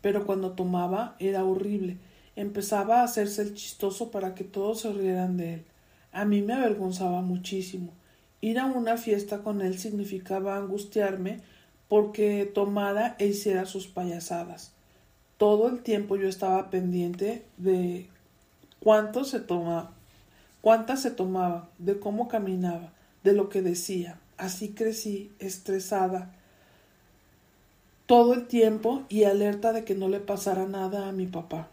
Pero 0.00 0.26
cuando 0.26 0.52
tomaba 0.52 1.16
era 1.18 1.44
horrible. 1.44 1.98
Empezaba 2.36 3.00
a 3.00 3.04
hacerse 3.04 3.42
el 3.42 3.54
chistoso 3.54 4.10
para 4.10 4.34
que 4.34 4.44
todos 4.44 4.82
se 4.82 4.92
rieran 4.92 5.36
de 5.36 5.54
él. 5.54 5.64
A 6.12 6.24
mí 6.24 6.40
me 6.42 6.54
avergonzaba 6.54 7.20
muchísimo. 7.20 7.92
Ir 8.40 8.58
a 8.58 8.66
una 8.66 8.96
fiesta 8.96 9.38
con 9.42 9.60
él 9.60 9.78
significaba 9.78 10.56
angustiarme 10.56 11.40
porque 11.88 12.50
tomara 12.52 13.16
e 13.18 13.26
hiciera 13.26 13.66
sus 13.66 13.86
payasadas. 13.86 14.72
Todo 15.38 15.68
el 15.68 15.82
tiempo 15.82 16.16
yo 16.16 16.28
estaba 16.28 16.70
pendiente 16.70 17.44
de 17.56 18.08
cuánto 18.80 19.24
se 19.24 19.40
tomaba, 19.40 19.92
cuántas 20.60 21.02
se 21.02 21.10
tomaba, 21.10 21.68
de 21.78 21.98
cómo 21.98 22.28
caminaba, 22.28 22.92
de 23.24 23.32
lo 23.32 23.48
que 23.48 23.62
decía. 23.62 24.18
Así 24.36 24.70
crecí, 24.70 25.32
estresada, 25.38 26.34
todo 28.06 28.34
el 28.34 28.46
tiempo 28.46 29.02
y 29.08 29.24
alerta 29.24 29.72
de 29.72 29.84
que 29.84 29.94
no 29.94 30.08
le 30.08 30.20
pasara 30.20 30.66
nada 30.66 31.08
a 31.08 31.12
mi 31.12 31.26
papá. 31.26 31.68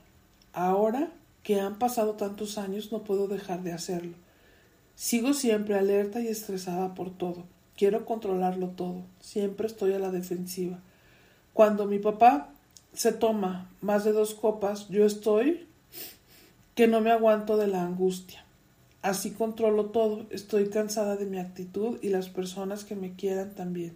Ahora 0.52 1.12
que 1.44 1.62
han 1.62 1.80
pasado 1.80 2.16
tantos 2.16 2.58
años 2.58 2.92
no 2.92 3.04
puedo 3.04 3.28
dejar 3.28 3.64
de 3.64 3.72
hacerlo. 3.72 4.18
Sigo 4.96 5.34
siempre 5.34 5.76
alerta 5.76 6.22
y 6.22 6.28
estresada 6.28 6.96
por 6.96 7.16
todo. 7.16 7.44
Quiero 7.76 8.06
controlarlo 8.06 8.70
todo. 8.70 9.04
Siempre 9.20 9.68
estoy 9.68 9.94
a 9.94 10.00
la 10.00 10.12
defensiva. 10.12 10.80
Cuando 11.54 11.86
mi 11.86 12.00
papá 12.00 12.50
se 12.94 13.12
toma 13.12 13.70
más 13.82 14.04
de 14.06 14.14
dos 14.14 14.34
copas, 14.34 14.88
yo 14.90 15.06
estoy 15.06 15.68
que 16.76 16.88
no 16.88 17.02
me 17.02 17.12
aguanto 17.12 17.58
de 17.58 17.68
la 17.68 17.84
angustia. 17.84 18.46
Así 19.02 19.32
controlo 19.32 19.88
todo, 19.88 20.26
estoy 20.32 20.70
cansada 20.70 21.16
de 21.16 21.26
mi 21.26 21.38
actitud 21.38 22.00
y 22.02 22.10
las 22.10 22.28
personas 22.30 22.84
que 22.84 22.96
me 22.96 23.14
quieran 23.14 23.54
también. 23.54 23.96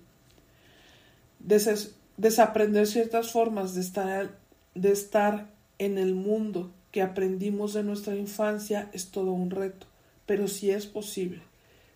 desaprender 2.18 2.86
ciertas 2.86 3.32
formas 3.32 3.74
de 3.74 3.82
estar, 3.82 4.38
de 4.76 4.92
estar 4.92 5.48
en 5.80 5.98
el 5.98 6.14
mundo 6.14 6.72
que 6.92 7.02
aprendimos 7.02 7.74
de 7.74 7.84
nuestra 7.84 8.16
infancia 8.16 8.90
es 8.94 9.10
todo 9.10 9.32
un 9.32 9.50
reto, 9.50 9.88
pero 10.30 10.48
sí 10.48 10.70
es 10.70 10.86
posible. 10.86 11.42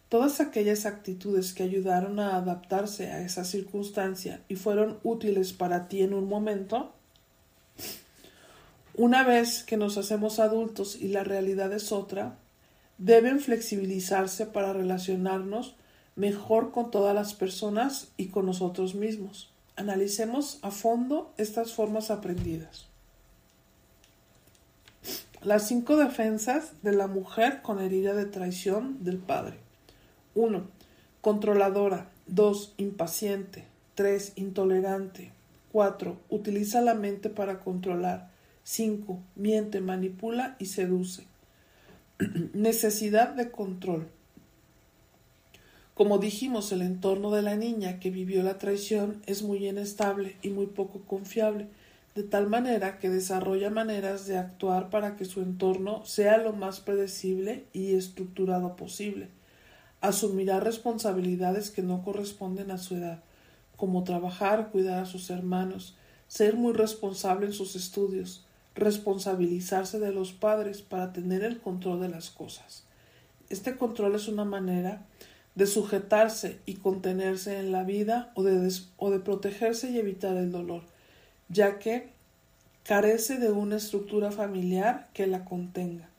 Todas 0.09 0.41
aquellas 0.41 0.87
actitudes 0.87 1.53
que 1.53 1.61
ayudaron 1.61 2.19
a 2.19 2.35
adaptarse 2.35 3.11
a 3.11 3.21
esa 3.21 3.45
circunstancia 3.45 4.41
y 4.47 4.55
fueron 4.55 4.97
útiles 5.03 5.53
para 5.53 5.87
ti 5.87 6.01
en 6.01 6.15
un 6.15 6.27
momento, 6.27 6.95
una 8.95 9.23
vez 9.23 9.63
que 9.63 9.77
nos 9.77 9.99
hacemos 9.99 10.39
adultos 10.39 10.95
y 10.95 11.09
la 11.09 11.23
realidad 11.23 11.71
es 11.73 11.91
otra, 11.91 12.39
deben 12.97 13.39
flexibilizarse 13.39 14.47
para 14.47 14.73
relacionarnos 14.73 15.75
mejor 16.15 16.71
con 16.71 16.89
todas 16.89 17.13
las 17.13 17.35
personas 17.35 18.07
y 18.17 18.29
con 18.29 18.47
nosotros 18.47 18.95
mismos. 18.95 19.53
Analicemos 19.75 20.57
a 20.63 20.71
fondo 20.71 21.35
estas 21.37 21.73
formas 21.73 22.09
aprendidas. 22.09 22.87
Las 25.43 25.67
cinco 25.67 25.97
defensas 25.97 26.71
de 26.83 26.93
la 26.93 27.07
mujer 27.07 27.61
con 27.61 27.81
herida 27.81 28.13
de 28.13 28.25
traición 28.25 29.03
del 29.03 29.17
padre. 29.17 29.57
1. 30.35 30.63
Controladora. 31.19 32.09
2. 32.27 32.75
Impaciente. 32.77 33.65
3. 33.95 34.33
Intolerante. 34.37 35.33
4. 35.73 36.17
Utiliza 36.29 36.79
la 36.79 36.93
mente 36.93 37.29
para 37.29 37.59
controlar. 37.59 38.31
5. 38.63 39.19
Miente, 39.35 39.81
manipula 39.81 40.55
y 40.59 40.67
seduce. 40.67 41.27
Necesidad 42.53 43.29
de 43.29 43.51
control. 43.51 44.07
Como 45.93 46.19
dijimos, 46.19 46.71
el 46.71 46.81
entorno 46.81 47.31
de 47.31 47.41
la 47.41 47.57
niña 47.57 47.99
que 47.99 48.11
vivió 48.11 48.43
la 48.43 48.57
traición 48.57 49.21
es 49.25 49.43
muy 49.43 49.67
inestable 49.67 50.37
y 50.41 50.51
muy 50.51 50.67
poco 50.67 51.01
confiable, 51.01 51.67
de 52.15 52.23
tal 52.23 52.47
manera 52.47 52.99
que 52.99 53.09
desarrolla 53.09 53.69
maneras 53.69 54.27
de 54.27 54.37
actuar 54.37 54.89
para 54.89 55.15
que 55.15 55.25
su 55.25 55.41
entorno 55.41 56.05
sea 56.05 56.37
lo 56.37 56.53
más 56.53 56.79
predecible 56.79 57.65
y 57.73 57.95
estructurado 57.95 58.75
posible. 58.75 59.29
Asumirá 60.01 60.59
responsabilidades 60.59 61.71
que 61.71 61.81
no 61.81 62.03
corresponden 62.03 62.69
a 62.71 62.77
su 62.77 62.95
edad, 62.95 63.23
como 63.77 64.03
trabajar, 64.03 64.69
cuidar 64.69 64.99
a 65.03 65.05
sus 65.05 65.29
hermanos, 65.29 65.97
ser 66.27 66.55
muy 66.55 66.73
responsable 66.73 67.47
en 67.47 67.53
sus 67.53 67.75
estudios, 67.75 68.45
responsabilizarse 68.75 69.99
de 69.99 70.11
los 70.11 70.33
padres 70.33 70.81
para 70.81 71.13
tener 71.13 71.43
el 71.43 71.59
control 71.59 72.01
de 72.01 72.09
las 72.09 72.29
cosas. 72.29 72.85
Este 73.49 73.75
control 73.77 74.15
es 74.15 74.27
una 74.27 74.45
manera 74.45 75.05
de 75.55 75.67
sujetarse 75.67 76.59
y 76.65 76.75
contenerse 76.75 77.59
en 77.59 77.71
la 77.71 77.83
vida 77.83 78.31
o 78.35 78.43
de, 78.43 78.71
o 78.97 79.11
de 79.11 79.19
protegerse 79.19 79.91
y 79.91 79.99
evitar 79.99 80.35
el 80.37 80.51
dolor, 80.51 80.83
ya 81.53 81.79
que 81.79 82.09
carece 82.83 83.37
de 83.37 83.51
una 83.51 83.77
estructura 83.77 84.31
familiar 84.31 85.09
que 85.13 85.27
la 85.27 85.45
contenga. 85.45 86.09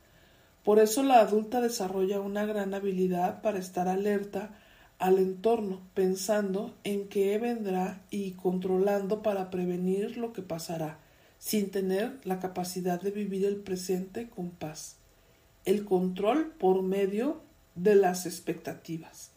Por 0.63 0.79
eso 0.79 1.03
la 1.03 1.21
adulta 1.21 1.61
desarrolla 1.61 2.21
una 2.21 2.47
gran 2.47 2.73
habilidad 2.73 3.43
para 3.43 3.59
estar 3.59 3.89
alerta 3.89 4.55
al 4.99 5.19
entorno, 5.19 5.83
pensando 5.93 6.75
en 6.85 7.09
qué 7.09 7.37
vendrá 7.39 8.01
y 8.11 8.33
controlando 8.33 9.23
para 9.23 9.51
prevenir 9.51 10.17
lo 10.17 10.33
que 10.33 10.41
pasará 10.41 10.99
sin 11.39 11.71
tener 11.71 12.21
la 12.25 12.41
capacidad 12.41 13.01
de 13.03 13.11
vivir 13.11 13.45
el 13.45 13.57
presente 13.57 14.31
con 14.31 14.51
paz. 14.51 14.97
El 15.67 15.85
control 15.85 16.53
por 16.59 16.83
medio 16.83 17.43
de 17.75 17.97
las 17.97 18.25
expectativas. 18.25 19.31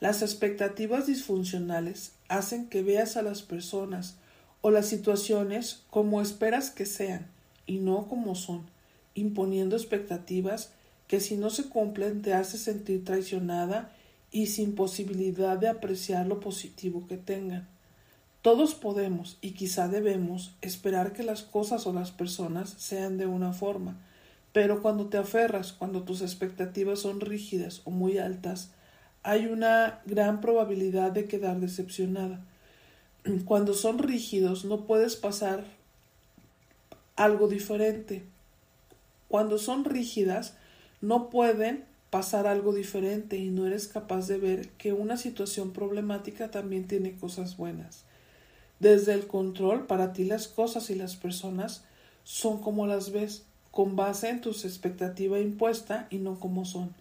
Las 0.00 0.22
expectativas 0.22 1.06
disfuncionales 1.06 2.12
hacen 2.28 2.68
que 2.68 2.82
veas 2.82 3.16
a 3.16 3.22
las 3.22 3.42
personas 3.42 4.16
o 4.64 4.70
las 4.70 4.86
situaciones 4.86 5.82
como 5.90 6.22
esperas 6.22 6.70
que 6.70 6.86
sean 6.86 7.26
y 7.66 7.80
no 7.80 8.08
como 8.08 8.34
son, 8.34 8.62
imponiendo 9.14 9.76
expectativas 9.76 10.72
que 11.06 11.20
si 11.20 11.36
no 11.36 11.50
se 11.50 11.68
cumplen 11.68 12.22
te 12.22 12.32
hace 12.32 12.56
sentir 12.56 13.04
traicionada 13.04 13.94
y 14.32 14.46
sin 14.46 14.74
posibilidad 14.74 15.58
de 15.58 15.68
apreciar 15.68 16.26
lo 16.26 16.40
positivo 16.40 17.06
que 17.06 17.18
tengan. 17.18 17.68
Todos 18.40 18.74
podemos 18.74 19.36
y 19.42 19.50
quizá 19.50 19.86
debemos 19.88 20.54
esperar 20.62 21.12
que 21.12 21.24
las 21.24 21.42
cosas 21.42 21.86
o 21.86 21.92
las 21.92 22.10
personas 22.10 22.70
sean 22.78 23.18
de 23.18 23.26
una 23.26 23.52
forma, 23.52 23.98
pero 24.54 24.80
cuando 24.80 25.08
te 25.08 25.18
aferras, 25.18 25.74
cuando 25.74 26.04
tus 26.04 26.22
expectativas 26.22 27.00
son 27.00 27.20
rígidas 27.20 27.82
o 27.84 27.90
muy 27.90 28.16
altas, 28.16 28.70
hay 29.24 29.44
una 29.44 30.00
gran 30.06 30.40
probabilidad 30.40 31.12
de 31.12 31.26
quedar 31.26 31.60
decepcionada. 31.60 32.42
Cuando 33.44 33.74
son 33.74 33.98
rígidos 33.98 34.64
no 34.64 34.86
puedes 34.86 35.16
pasar 35.16 35.64
algo 37.16 37.48
diferente. 37.48 38.24
Cuando 39.28 39.58
son 39.58 39.84
rígidas 39.84 40.54
no 41.00 41.30
pueden 41.30 41.84
pasar 42.10 42.46
algo 42.46 42.72
diferente 42.72 43.36
y 43.36 43.50
no 43.50 43.66
eres 43.66 43.88
capaz 43.88 44.28
de 44.28 44.38
ver 44.38 44.68
que 44.78 44.92
una 44.92 45.16
situación 45.16 45.72
problemática 45.72 46.50
también 46.50 46.86
tiene 46.86 47.16
cosas 47.16 47.56
buenas. 47.56 48.04
Desde 48.78 49.14
el 49.14 49.26
control, 49.26 49.86
para 49.86 50.12
ti 50.12 50.24
las 50.24 50.46
cosas 50.46 50.90
y 50.90 50.94
las 50.94 51.16
personas 51.16 51.84
son 52.22 52.60
como 52.60 52.86
las 52.86 53.10
ves, 53.10 53.42
con 53.70 53.96
base 53.96 54.28
en 54.28 54.40
tus 54.40 54.64
expectativa 54.64 55.40
impuesta 55.40 56.06
y 56.10 56.18
no 56.18 56.38
como 56.38 56.64
son. 56.64 56.94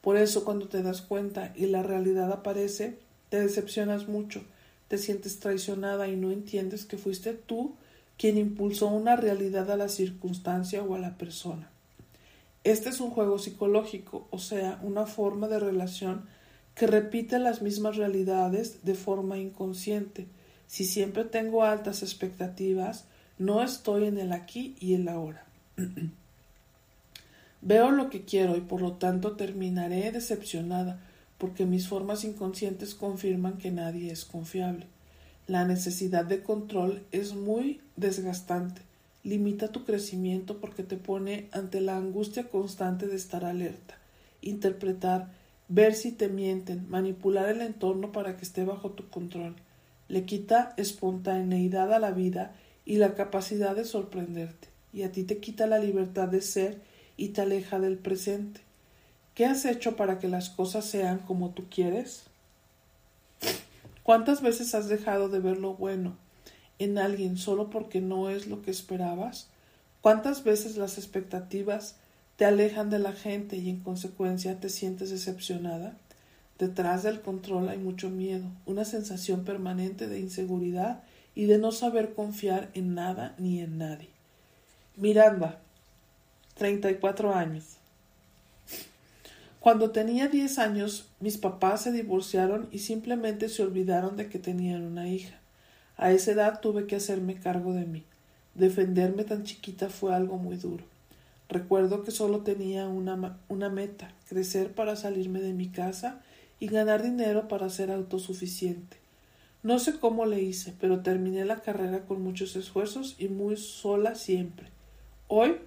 Por 0.00 0.16
eso 0.16 0.44
cuando 0.44 0.68
te 0.68 0.82
das 0.82 1.02
cuenta 1.02 1.52
y 1.56 1.66
la 1.66 1.82
realidad 1.82 2.30
aparece, 2.32 2.96
te 3.28 3.40
decepcionas 3.40 4.08
mucho, 4.08 4.42
te 4.90 4.98
sientes 4.98 5.38
traicionada 5.38 6.08
y 6.08 6.16
no 6.16 6.32
entiendes 6.32 6.84
que 6.84 6.98
fuiste 6.98 7.32
tú 7.32 7.76
quien 8.18 8.36
impulsó 8.36 8.88
una 8.88 9.14
realidad 9.14 9.70
a 9.70 9.76
la 9.76 9.88
circunstancia 9.88 10.82
o 10.82 10.96
a 10.96 10.98
la 10.98 11.16
persona. 11.16 11.70
Este 12.64 12.88
es 12.88 13.00
un 13.00 13.10
juego 13.10 13.38
psicológico, 13.38 14.26
o 14.30 14.40
sea, 14.40 14.80
una 14.82 15.06
forma 15.06 15.46
de 15.46 15.60
relación 15.60 16.24
que 16.74 16.88
repite 16.88 17.38
las 17.38 17.62
mismas 17.62 17.98
realidades 17.98 18.84
de 18.84 18.96
forma 18.96 19.38
inconsciente. 19.38 20.26
Si 20.66 20.84
siempre 20.84 21.22
tengo 21.22 21.62
altas 21.62 22.02
expectativas, 22.02 23.04
no 23.38 23.62
estoy 23.62 24.06
en 24.06 24.18
el 24.18 24.32
aquí 24.32 24.74
y 24.80 24.94
el 24.94 25.06
ahora. 25.06 25.44
Veo 27.62 27.92
lo 27.92 28.10
que 28.10 28.24
quiero 28.24 28.56
y 28.56 28.60
por 28.60 28.82
lo 28.82 28.94
tanto 28.94 29.36
terminaré 29.36 30.10
decepcionada 30.10 30.98
porque 31.40 31.66
mis 31.66 31.88
formas 31.88 32.22
inconscientes 32.22 32.94
confirman 32.94 33.58
que 33.58 33.72
nadie 33.72 34.12
es 34.12 34.24
confiable. 34.24 34.86
La 35.48 35.64
necesidad 35.64 36.24
de 36.24 36.44
control 36.44 37.02
es 37.10 37.34
muy 37.34 37.80
desgastante 37.96 38.82
limita 39.22 39.68
tu 39.68 39.84
crecimiento 39.84 40.58
porque 40.58 40.82
te 40.82 40.96
pone 40.96 41.48
ante 41.52 41.80
la 41.80 41.96
angustia 41.96 42.48
constante 42.48 43.06
de 43.06 43.16
estar 43.16 43.44
alerta, 43.44 43.98
interpretar, 44.40 45.32
ver 45.68 45.94
si 45.94 46.12
te 46.12 46.28
mienten, 46.28 46.88
manipular 46.88 47.48
el 47.48 47.60
entorno 47.60 48.12
para 48.12 48.36
que 48.36 48.44
esté 48.44 48.64
bajo 48.64 48.90
tu 48.90 49.08
control. 49.08 49.56
Le 50.08 50.24
quita 50.24 50.74
espontaneidad 50.76 51.92
a 51.92 51.98
la 51.98 52.10
vida 52.10 52.54
y 52.84 52.96
la 52.96 53.14
capacidad 53.14 53.76
de 53.76 53.84
sorprenderte, 53.84 54.68
y 54.92 55.02
a 55.02 55.12
ti 55.12 55.22
te 55.22 55.38
quita 55.38 55.66
la 55.66 55.78
libertad 55.78 56.28
de 56.28 56.40
ser 56.40 56.80
y 57.16 57.28
te 57.28 57.42
aleja 57.42 57.78
del 57.78 57.98
presente. 57.98 58.60
¿Qué 59.40 59.46
has 59.46 59.64
hecho 59.64 59.96
para 59.96 60.18
que 60.18 60.28
las 60.28 60.50
cosas 60.50 60.84
sean 60.84 61.20
como 61.20 61.48
tú 61.48 61.64
quieres? 61.70 62.24
¿Cuántas 64.02 64.42
veces 64.42 64.74
has 64.74 64.90
dejado 64.90 65.30
de 65.30 65.38
ver 65.38 65.56
lo 65.56 65.72
bueno, 65.72 66.14
en 66.78 66.98
alguien 66.98 67.38
solo 67.38 67.70
porque 67.70 68.02
no 68.02 68.28
es 68.28 68.48
lo 68.48 68.60
que 68.60 68.70
esperabas? 68.70 69.48
¿Cuántas 70.02 70.44
veces 70.44 70.76
las 70.76 70.98
expectativas 70.98 71.94
te 72.36 72.44
alejan 72.44 72.90
de 72.90 72.98
la 72.98 73.12
gente 73.14 73.56
y 73.56 73.70
en 73.70 73.80
consecuencia 73.80 74.60
te 74.60 74.68
sientes 74.68 75.08
decepcionada? 75.08 75.96
Detrás 76.58 77.02
del 77.02 77.22
control 77.22 77.70
hay 77.70 77.78
mucho 77.78 78.10
miedo, 78.10 78.44
una 78.66 78.84
sensación 78.84 79.46
permanente 79.46 80.06
de 80.06 80.20
inseguridad 80.20 81.02
y 81.34 81.46
de 81.46 81.56
no 81.56 81.72
saber 81.72 82.12
confiar 82.12 82.68
en 82.74 82.94
nada 82.94 83.34
ni 83.38 83.60
en 83.60 83.78
nadie. 83.78 84.10
Miranda, 84.96 85.60
34 86.56 87.34
años. 87.34 87.79
Cuando 89.60 89.90
tenía 89.90 90.28
10 90.28 90.58
años, 90.58 91.10
mis 91.20 91.36
papás 91.36 91.82
se 91.82 91.92
divorciaron 91.92 92.68
y 92.72 92.78
simplemente 92.78 93.50
se 93.50 93.62
olvidaron 93.62 94.16
de 94.16 94.30
que 94.30 94.38
tenían 94.38 94.84
una 94.84 95.06
hija. 95.06 95.38
A 95.98 96.12
esa 96.12 96.32
edad 96.32 96.60
tuve 96.60 96.86
que 96.86 96.96
hacerme 96.96 97.38
cargo 97.38 97.74
de 97.74 97.84
mí. 97.84 98.04
Defenderme 98.54 99.24
tan 99.24 99.44
chiquita 99.44 99.90
fue 99.90 100.14
algo 100.14 100.38
muy 100.38 100.56
duro. 100.56 100.84
Recuerdo 101.50 102.04
que 102.04 102.10
solo 102.10 102.40
tenía 102.40 102.88
una, 102.88 103.38
una 103.48 103.68
meta, 103.68 104.14
crecer 104.30 104.72
para 104.72 104.96
salirme 104.96 105.42
de 105.42 105.52
mi 105.52 105.68
casa 105.68 106.22
y 106.58 106.68
ganar 106.68 107.02
dinero 107.02 107.46
para 107.46 107.68
ser 107.68 107.90
autosuficiente. 107.90 108.96
No 109.62 109.78
sé 109.78 109.98
cómo 109.98 110.24
le 110.24 110.40
hice, 110.40 110.72
pero 110.80 111.02
terminé 111.02 111.44
la 111.44 111.60
carrera 111.60 112.06
con 112.06 112.22
muchos 112.22 112.56
esfuerzos 112.56 113.14
y 113.18 113.28
muy 113.28 113.58
sola 113.58 114.14
siempre. 114.14 114.68
Hoy 115.28 115.58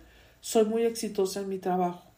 soy 0.41 0.65
muy 0.65 0.81
exitosa 0.81 1.41
en 1.41 1.49
mi 1.49 1.59
trabajo. 1.59 2.12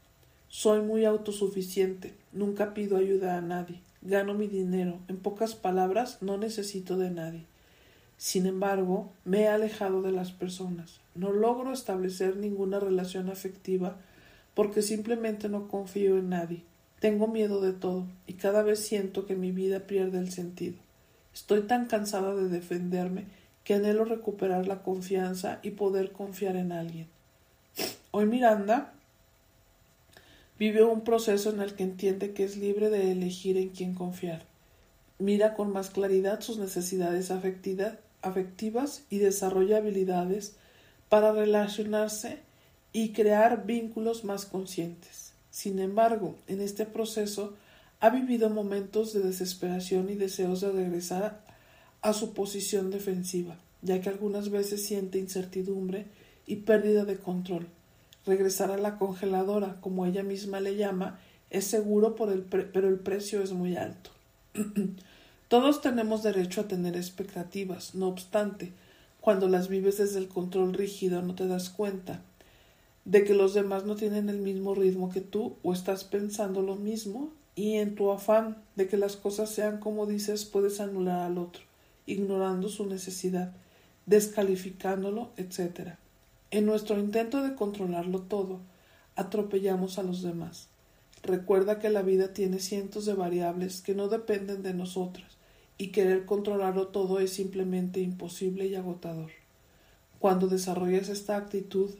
Soy 0.57 0.79
muy 0.79 1.03
autosuficiente. 1.03 2.13
Nunca 2.31 2.73
pido 2.73 2.95
ayuda 2.95 3.35
a 3.35 3.41
nadie. 3.41 3.81
Gano 4.01 4.33
mi 4.35 4.47
dinero. 4.47 4.99
En 5.09 5.17
pocas 5.17 5.53
palabras, 5.53 6.19
no 6.21 6.37
necesito 6.37 6.97
de 6.97 7.11
nadie. 7.11 7.43
Sin 8.15 8.45
embargo, 8.45 9.11
me 9.25 9.41
he 9.41 9.47
alejado 9.49 10.01
de 10.01 10.13
las 10.13 10.31
personas. 10.31 11.01
No 11.13 11.33
logro 11.33 11.73
establecer 11.73 12.37
ninguna 12.37 12.79
relación 12.79 13.29
afectiva 13.29 13.97
porque 14.53 14.81
simplemente 14.81 15.49
no 15.49 15.67
confío 15.67 16.17
en 16.17 16.29
nadie. 16.29 16.63
Tengo 17.01 17.27
miedo 17.27 17.59
de 17.59 17.73
todo 17.73 18.05
y 18.25 18.35
cada 18.35 18.63
vez 18.63 18.79
siento 18.79 19.25
que 19.25 19.35
mi 19.35 19.51
vida 19.51 19.81
pierde 19.81 20.19
el 20.19 20.31
sentido. 20.31 20.77
Estoy 21.33 21.63
tan 21.63 21.87
cansada 21.87 22.33
de 22.33 22.47
defenderme 22.47 23.25
que 23.65 23.73
anhelo 23.73 24.05
recuperar 24.05 24.67
la 24.67 24.83
confianza 24.83 25.59
y 25.63 25.71
poder 25.71 26.13
confiar 26.13 26.55
en 26.55 26.71
alguien. 26.71 27.07
Hoy 28.11 28.25
Miranda 28.25 28.94
vive 30.57 30.83
un 30.83 31.01
proceso 31.01 31.49
en 31.49 31.61
el 31.61 31.75
que 31.75 31.83
entiende 31.83 32.33
que 32.33 32.43
es 32.43 32.57
libre 32.57 32.89
de 32.89 33.11
elegir 33.11 33.57
en 33.57 33.69
quién 33.69 33.93
confiar. 33.93 34.43
Mira 35.19 35.53
con 35.53 35.71
más 35.71 35.89
claridad 35.89 36.41
sus 36.41 36.57
necesidades 36.57 37.31
afectivas 37.31 39.03
y 39.09 39.17
desarrolla 39.19 39.77
habilidades 39.77 40.55
para 41.09 41.31
relacionarse 41.31 42.39
y 42.91 43.13
crear 43.13 43.65
vínculos 43.65 44.23
más 44.23 44.45
conscientes. 44.45 45.33
Sin 45.51 45.79
embargo, 45.79 46.35
en 46.47 46.61
este 46.61 46.85
proceso 46.85 47.53
ha 47.99 48.09
vivido 48.09 48.49
momentos 48.49 49.13
de 49.13 49.21
desesperación 49.21 50.09
y 50.09 50.15
deseos 50.15 50.61
de 50.61 50.71
regresar 50.71 51.43
a 52.01 52.13
su 52.13 52.33
posición 52.33 52.91
defensiva, 52.91 53.57
ya 53.81 54.01
que 54.01 54.09
algunas 54.09 54.49
veces 54.49 54.85
siente 54.85 55.17
incertidumbre 55.17 56.05
y 56.45 56.57
pérdida 56.57 57.05
de 57.05 57.17
control. 57.17 57.67
Regresar 58.25 58.71
a 58.71 58.77
la 58.77 58.97
congeladora, 58.97 59.77
como 59.81 60.05
ella 60.05 60.23
misma 60.23 60.59
le 60.59 60.75
llama, 60.75 61.19
es 61.49 61.65
seguro, 61.65 62.15
por 62.15 62.31
el 62.31 62.41
pero 62.41 62.87
el 62.87 62.99
precio 62.99 63.41
es 63.41 63.51
muy 63.51 63.75
alto. 63.75 64.09
Todos 65.47 65.81
tenemos 65.81 66.23
derecho 66.23 66.61
a 66.61 66.67
tener 66.67 66.95
expectativas, 66.95 67.93
no 67.93 68.07
obstante, 68.07 68.71
cuando 69.21 69.47
las 69.47 69.69
vives 69.69 69.97
desde 69.97 70.19
el 70.19 70.27
control 70.27 70.73
rígido 70.73 71.21
no 71.21 71.35
te 71.35 71.47
das 71.47 71.69
cuenta 71.69 72.21
de 73.05 73.23
que 73.23 73.33
los 73.33 73.53
demás 73.53 73.85
no 73.85 73.95
tienen 73.95 74.29
el 74.29 74.39
mismo 74.39 74.75
ritmo 74.75 75.09
que 75.09 75.21
tú 75.21 75.55
o 75.63 75.73
estás 75.73 76.03
pensando 76.03 76.61
lo 76.61 76.75
mismo 76.75 77.29
y 77.55 77.75
en 77.75 77.95
tu 77.95 78.11
afán 78.11 78.57
de 78.75 78.87
que 78.87 78.97
las 78.97 79.15
cosas 79.15 79.49
sean 79.49 79.79
como 79.79 80.05
dices 80.07 80.45
puedes 80.45 80.79
anular 80.79 81.21
al 81.21 81.37
otro, 81.37 81.61
ignorando 82.05 82.67
su 82.69 82.85
necesidad, 82.85 83.53
descalificándolo, 84.05 85.29
etc. 85.37 85.97
En 86.51 86.65
nuestro 86.65 86.99
intento 86.99 87.41
de 87.41 87.55
controlarlo 87.55 88.21
todo, 88.21 88.59
atropellamos 89.15 89.97
a 89.97 90.03
los 90.03 90.21
demás. 90.21 90.69
Recuerda 91.23 91.79
que 91.79 91.89
la 91.89 92.03
vida 92.03 92.33
tiene 92.33 92.59
cientos 92.59 93.05
de 93.05 93.13
variables 93.13 93.81
que 93.81 93.95
no 93.95 94.07
dependen 94.09 94.61
de 94.61 94.73
nosotras 94.73 95.37
y 95.77 95.87
querer 95.87 96.25
controlarlo 96.25 96.87
todo 96.87 97.19
es 97.19 97.33
simplemente 97.33 97.99
imposible 97.99 98.67
y 98.67 98.75
agotador. 98.75 99.31
Cuando 100.19 100.47
desarrollas 100.47 101.09
esta 101.09 101.35
actitud 101.35 101.91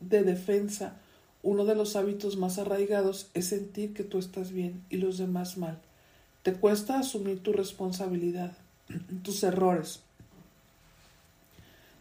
de 0.00 0.22
defensa, 0.22 0.96
uno 1.42 1.64
de 1.64 1.74
los 1.74 1.96
hábitos 1.96 2.36
más 2.36 2.58
arraigados 2.58 3.30
es 3.34 3.46
sentir 3.46 3.94
que 3.94 4.04
tú 4.04 4.18
estás 4.18 4.52
bien 4.52 4.84
y 4.90 4.98
los 4.98 5.18
demás 5.18 5.56
mal. 5.56 5.80
Te 6.42 6.52
cuesta 6.52 6.98
asumir 6.98 7.42
tu 7.42 7.52
responsabilidad, 7.52 8.56
tus 9.22 9.42
errores. 9.42 10.00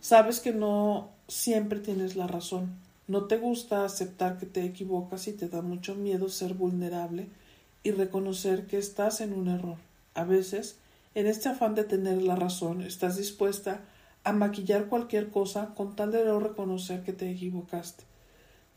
Sabes 0.02 0.40
que 0.40 0.52
no 0.52 1.15
siempre 1.28 1.80
tienes 1.80 2.16
la 2.16 2.28
razón. 2.28 2.76
No 3.08 3.26
te 3.26 3.38
gusta 3.38 3.86
aceptar 3.86 4.38
que 4.38 4.46
te 4.46 4.64
equivocas 4.64 5.28
y 5.28 5.34
te 5.34 5.48
da 5.48 5.62
mucho 5.62 5.96
miedo 5.96 6.30
ser 6.30 6.54
vulnerable 6.54 7.28
y 7.84 7.92
reconocer 7.92 8.66
que 8.66 8.78
estás 8.78 9.22
en 9.22 9.34
un 9.34 9.48
error. 9.48 9.78
A 10.16 10.24
veces 10.24 10.78
en 11.16 11.28
este 11.28 11.48
afán 11.48 11.76
de 11.76 11.86
tener 11.86 12.22
la 12.22 12.36
razón, 12.36 12.82
estás 12.82 13.16
dispuesta 13.16 13.80
a 14.26 14.34
maquillar 14.34 14.88
cualquier 14.88 15.30
cosa 15.30 15.74
con 15.74 15.96
tal 15.96 16.12
de 16.12 16.26
no 16.26 16.42
reconocer 16.42 17.04
que 17.04 17.14
te 17.14 17.32
equivocaste. 17.32 18.04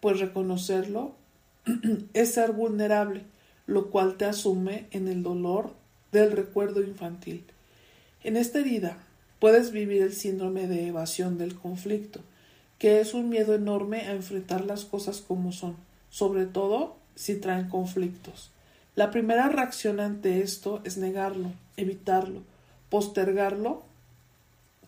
Pues 0.01 0.21
reconocerlo 0.21 1.17
es 2.13 2.35
ser 2.35 2.53
vulnerable, 2.53 3.25
lo 3.67 3.91
cual 3.91 4.17
te 4.17 4.25
asume 4.25 4.87
en 4.93 5.09
el 5.09 5.25
dolor 5.25 5.73
del 6.13 6.31
recuerdo 6.31 6.81
infantil. 6.81 7.45
En 8.23 8.37
esta 8.37 8.61
herida 8.61 8.99
puedes 9.41 9.73
vivir 9.73 10.03
el 10.03 10.13
síndrome 10.13 10.69
de 10.69 10.87
evasión 10.87 11.39
del 11.39 11.57
conflicto, 11.57 12.21
que 12.79 13.01
es 13.01 13.15
un 13.15 13.29
miedo 13.29 13.55
enorme 13.55 14.03
a 14.03 14.13
enfrentar 14.13 14.65
las 14.65 14.85
cosas 14.85 15.21
como 15.21 15.53
son, 15.53 15.77
sobre 16.11 16.47
todo 16.47 16.97
si 17.15 17.37
traen 17.37 17.69
conflictos. 17.69 18.51
La 18.95 19.11
primera 19.11 19.49
reacción 19.49 20.01
ante 20.01 20.41
esto 20.41 20.81
es 20.85 20.97
negarlo, 20.97 21.53
evitarlo, 21.77 22.43
postergarlo, 22.89 23.83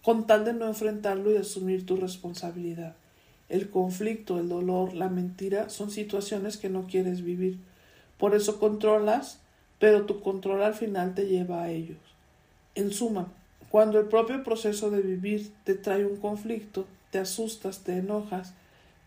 con 0.03 0.26
tal 0.26 0.44
de 0.44 0.53
no 0.53 0.66
enfrentarlo 0.66 1.33
y 1.33 1.37
asumir 1.37 1.85
tu 1.85 1.96
responsabilidad. 1.96 2.96
El 3.48 3.68
conflicto, 3.70 4.38
el 4.38 4.48
dolor, 4.48 4.94
la 4.94 5.09
mentira 5.09 5.68
son 5.68 5.90
situaciones 5.90 6.57
que 6.57 6.68
no 6.68 6.87
quieres 6.87 7.22
vivir. 7.22 7.59
Por 8.16 8.35
eso 8.35 8.59
controlas, 8.61 9.40
pero 9.79 10.07
tu 10.07 10.20
control 10.20 10.62
al 10.62 10.74
final 10.74 11.14
te 11.14 11.26
lleva 11.26 11.62
a 11.62 11.70
ellos. 11.70 11.98
En 12.74 12.92
suma, 12.92 13.33
cuando 13.68 13.98
el 13.98 14.07
propio 14.07 14.42
proceso 14.44 14.90
de 14.90 15.03
vivir 15.03 15.53
te 15.64 15.74
trae 15.74 16.07
un 16.07 16.16
conflicto, 16.16 16.87
te 17.10 17.18
asustas, 17.18 17.80
te 17.80 17.96
enojas, 17.96 18.54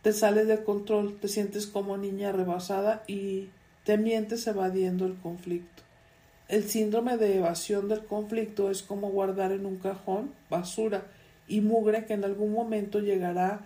te 0.02 0.14
sales 0.14 0.48
de 0.48 0.64
control, 0.64 1.18
te 1.20 1.28
sientes 1.28 1.68
como 1.68 1.98
niña 1.98 2.32
rebasada 2.32 3.04
y 3.08 3.50
te 3.86 3.98
mientes 3.98 4.46
evadiendo 4.48 5.06
el 5.06 5.16
conflicto. 5.16 5.84
El 6.50 6.66
síndrome 6.66 7.18
de 7.18 7.38
evasión 7.38 7.88
del 7.88 8.06
conflicto 8.06 8.70
es 8.70 8.84
como 8.84 9.10
guardar 9.10 9.52
en 9.52 9.66
un 9.66 9.78
cajón 9.78 10.32
basura 10.50 11.06
y 11.48 11.62
mugre 11.62 12.06
que 12.06 12.14
en 12.14 12.26
algún 12.26 12.52
momento 12.52 13.00
llegará 13.00 13.66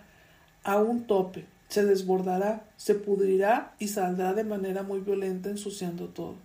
a 0.62 0.78
un 0.78 1.04
tope, 1.04 1.46
se 1.68 1.84
desbordará, 1.84 2.64
se 2.76 2.94
pudrirá 2.94 3.74
y 3.78 3.88
saldrá 3.88 4.32
de 4.32 4.44
manera 4.44 4.82
muy 4.82 5.00
violenta 5.00 5.50
ensuciando 5.50 6.06
todo. 6.06 6.36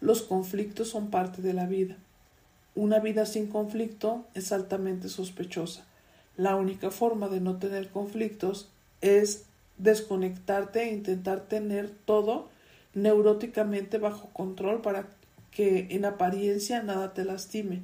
Los 0.00 0.22
conflictos 0.22 0.88
son 0.88 1.10
parte 1.10 1.42
de 1.42 1.54
la 1.54 1.66
vida. 1.66 1.96
Una 2.74 2.98
vida 2.98 3.26
sin 3.26 3.48
conflicto 3.48 4.24
es 4.34 4.52
altamente 4.52 5.08
sospechosa. 5.08 5.84
La 6.36 6.56
única 6.56 6.90
forma 6.90 7.28
de 7.28 7.40
no 7.40 7.58
tener 7.58 7.90
conflictos 7.90 8.68
es 9.00 9.44
desconectarte 9.78 10.82
e 10.82 10.92
intentar 10.92 11.40
tener 11.42 11.90
todo 11.90 12.48
neuróticamente 12.94 13.98
bajo 13.98 14.28
control 14.32 14.80
para 14.80 15.06
que 15.50 15.88
en 15.90 16.04
apariencia 16.04 16.82
nada 16.82 17.14
te 17.14 17.24
lastime, 17.24 17.82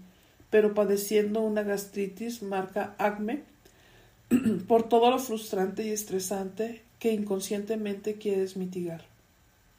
pero 0.50 0.74
padeciendo 0.74 1.40
una 1.40 1.62
gastritis 1.62 2.42
marca 2.42 2.94
acme 2.98 3.44
por 4.68 4.88
todo 4.88 5.10
lo 5.10 5.18
frustrante 5.18 5.84
y 5.84 5.90
estresante 5.90 6.82
que 6.98 7.12
inconscientemente 7.12 8.16
quieres 8.18 8.56
mitigar. 8.56 9.04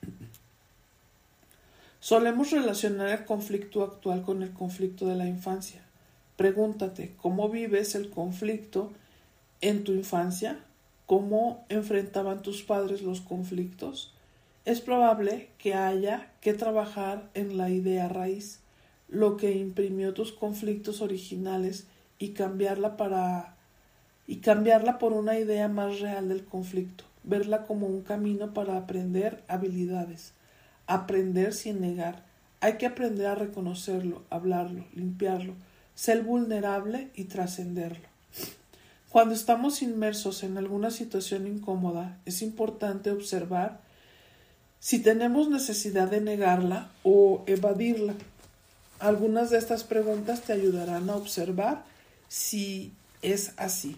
Solemos 2.00 2.52
relacionar 2.52 3.10
el 3.10 3.26
conflicto 3.26 3.84
actual 3.84 4.24
con 4.24 4.42
el 4.44 4.52
conflicto 4.52 5.06
de 5.06 5.16
la 5.16 5.28
infancia. 5.28 5.82
Pregúntate 6.42 7.14
cómo 7.22 7.50
vives 7.50 7.94
el 7.94 8.10
conflicto 8.10 8.92
en 9.62 9.84
tu 9.84 9.92
infancia, 9.92 10.58
cómo 11.06 11.64
enfrentaban 11.70 12.42
tus 12.42 12.64
padres 12.64 13.04
los 13.04 13.22
conflictos. 13.22 14.12
Es 14.66 14.82
probable 14.82 15.50
que 15.60 15.76
haya 15.76 16.32
que 16.42 16.56
trabajar 16.56 17.30
en 17.36 17.60
la 17.60 17.70
idea 17.70 18.10
raíz, 18.10 18.60
lo 19.08 19.38
que 19.38 19.52
imprimió 19.52 20.16
tus 20.16 20.32
conflictos 20.32 21.02
originales 21.02 21.86
y 22.18 22.30
cambiarla 22.30 22.98
para 22.98 23.56
y 24.26 24.38
cambiarla 24.38 24.98
por 24.98 25.14
una 25.14 25.38
idea 25.38 25.68
más 25.68 26.00
real 26.00 26.28
del 26.28 26.44
conflicto, 26.44 27.04
verla 27.24 27.68
como 27.68 27.86
un 27.86 28.02
camino 28.02 28.52
para 28.52 28.78
aprender 28.78 29.44
habilidades, 29.48 30.34
aprender 30.88 31.54
sin 31.54 31.82
negar. 31.82 32.26
Hay 32.62 32.80
que 32.80 32.88
aprender 32.88 33.28
a 33.28 33.36
reconocerlo, 33.36 34.24
hablarlo, 34.32 34.86
limpiarlo, 34.96 35.54
ser 36.02 36.24
vulnerable 36.24 37.12
y 37.14 37.26
trascenderlo. 37.26 38.08
Cuando 39.12 39.36
estamos 39.36 39.84
inmersos 39.84 40.42
en 40.42 40.58
alguna 40.58 40.90
situación 40.90 41.46
incómoda, 41.46 42.18
es 42.26 42.42
importante 42.42 43.12
observar 43.12 43.82
si 44.80 44.98
tenemos 44.98 45.48
necesidad 45.48 46.10
de 46.10 46.20
negarla 46.20 46.90
o 47.04 47.44
evadirla. 47.46 48.16
Algunas 48.98 49.52
de 49.52 49.60
estas 49.60 49.84
preguntas 49.84 50.42
te 50.42 50.54
ayudarán 50.54 51.08
a 51.12 51.16
observar 51.16 51.84
si 52.30 52.94
es 53.22 53.54
así. 53.58 53.96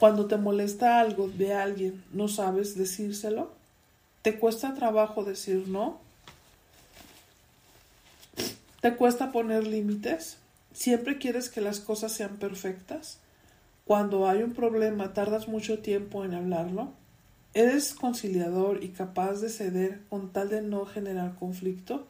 Cuando 0.00 0.26
te 0.26 0.36
molesta 0.36 0.98
algo 0.98 1.28
de 1.28 1.54
alguien, 1.54 2.02
¿no 2.12 2.26
sabes 2.26 2.76
decírselo? 2.76 3.52
¿Te 4.22 4.36
cuesta 4.36 4.74
trabajo 4.74 5.22
decir 5.22 5.68
no? 5.68 6.00
¿Te 8.80 8.96
cuesta 8.96 9.30
poner 9.30 9.64
límites? 9.64 10.41
¿Siempre 10.72 11.18
quieres 11.18 11.48
que 11.48 11.60
las 11.60 11.80
cosas 11.80 12.12
sean 12.12 12.38
perfectas? 12.38 13.20
Cuando 13.84 14.28
hay 14.28 14.42
un 14.42 14.52
problema, 14.52 15.12
¿tardas 15.12 15.48
mucho 15.48 15.80
tiempo 15.80 16.24
en 16.24 16.34
hablarlo? 16.34 16.92
¿Eres 17.52 17.94
conciliador 17.94 18.82
y 18.82 18.88
capaz 18.88 19.40
de 19.40 19.50
ceder 19.50 20.00
con 20.08 20.32
tal 20.32 20.48
de 20.48 20.62
no 20.62 20.86
generar 20.86 21.34
conflicto? 21.34 22.06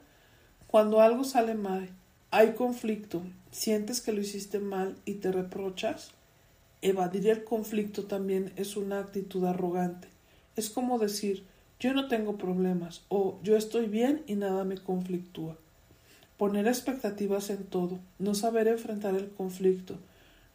Cuando 0.69 1.01
algo 1.01 1.25
sale 1.25 1.55
mal, 1.55 1.91
hay 2.31 2.53
conflicto, 2.53 3.23
¿sientes 3.51 4.01
que 4.01 4.13
lo 4.13 4.21
hiciste 4.21 4.61
mal 4.61 4.97
y 5.05 5.15
te 5.15 5.33
reprochas? 5.33 6.13
Evadir 6.81 7.29
el 7.29 7.45
conflicto 7.45 8.05
también 8.05 8.53
es 8.57 8.77
una 8.77 9.01
actitud 9.01 9.45
arrogante. 9.45 10.09
Es 10.57 10.71
como 10.71 10.99
decir 10.99 11.45
yo 11.81 11.95
no 11.95 12.07
tengo 12.07 12.39
problemas 12.39 13.03
o 13.09 13.41
yo 13.43 13.57
estoy 13.57 13.87
bien 13.89 14.23
y 14.29 14.37
nada 14.37 14.63
me 14.63 14.79
conflictúa. 14.79 15.57
Poner 16.43 16.67
expectativas 16.67 17.51
en 17.51 17.63
todo, 17.63 18.01
no 18.19 18.35
saber 18.35 18.67
enfrentar 18.67 19.15
el 19.15 19.31
conflicto, 19.31 20.01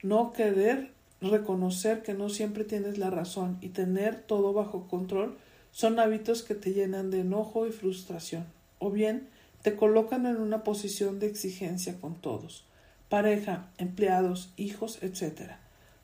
no 0.04 0.34
querer 0.34 0.92
reconocer 1.22 2.04
que 2.04 2.14
no 2.14 2.28
siempre 2.28 2.66
tienes 2.66 2.98
la 2.98 3.10
razón 3.10 3.58
y 3.62 3.70
tener 3.70 4.20
todo 4.20 4.52
bajo 4.52 4.90
control 4.90 5.38
son 5.72 5.98
hábitos 6.00 6.44
que 6.44 6.56
te 6.56 6.74
llenan 6.74 7.10
de 7.10 7.22
enojo 7.22 7.68
y 7.68 7.72
frustración, 7.72 8.46
o 8.80 8.92
bien 8.92 9.30
te 9.62 9.78
colocan 9.78 10.26
en 10.26 10.36
una 10.36 10.66
posición 10.66 11.20
de 11.20 11.28
exigencia 11.28 12.02
con 12.02 12.16
todos, 12.16 12.66
pareja, 13.08 13.70
empleados, 13.78 14.52
hijos, 14.58 15.00
etc 15.02 15.52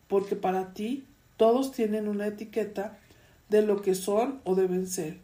porque 0.08 0.36
para 0.36 0.76
ti 0.76 1.08
todos 1.38 1.72
tienen 1.72 2.08
una 2.08 2.28
etiqueta 2.28 3.00
de 3.50 3.64
lo 3.64 3.82
que 3.82 3.96
son 3.96 4.42
o 4.44 4.54
deben 4.54 4.88
ser. 4.88 5.18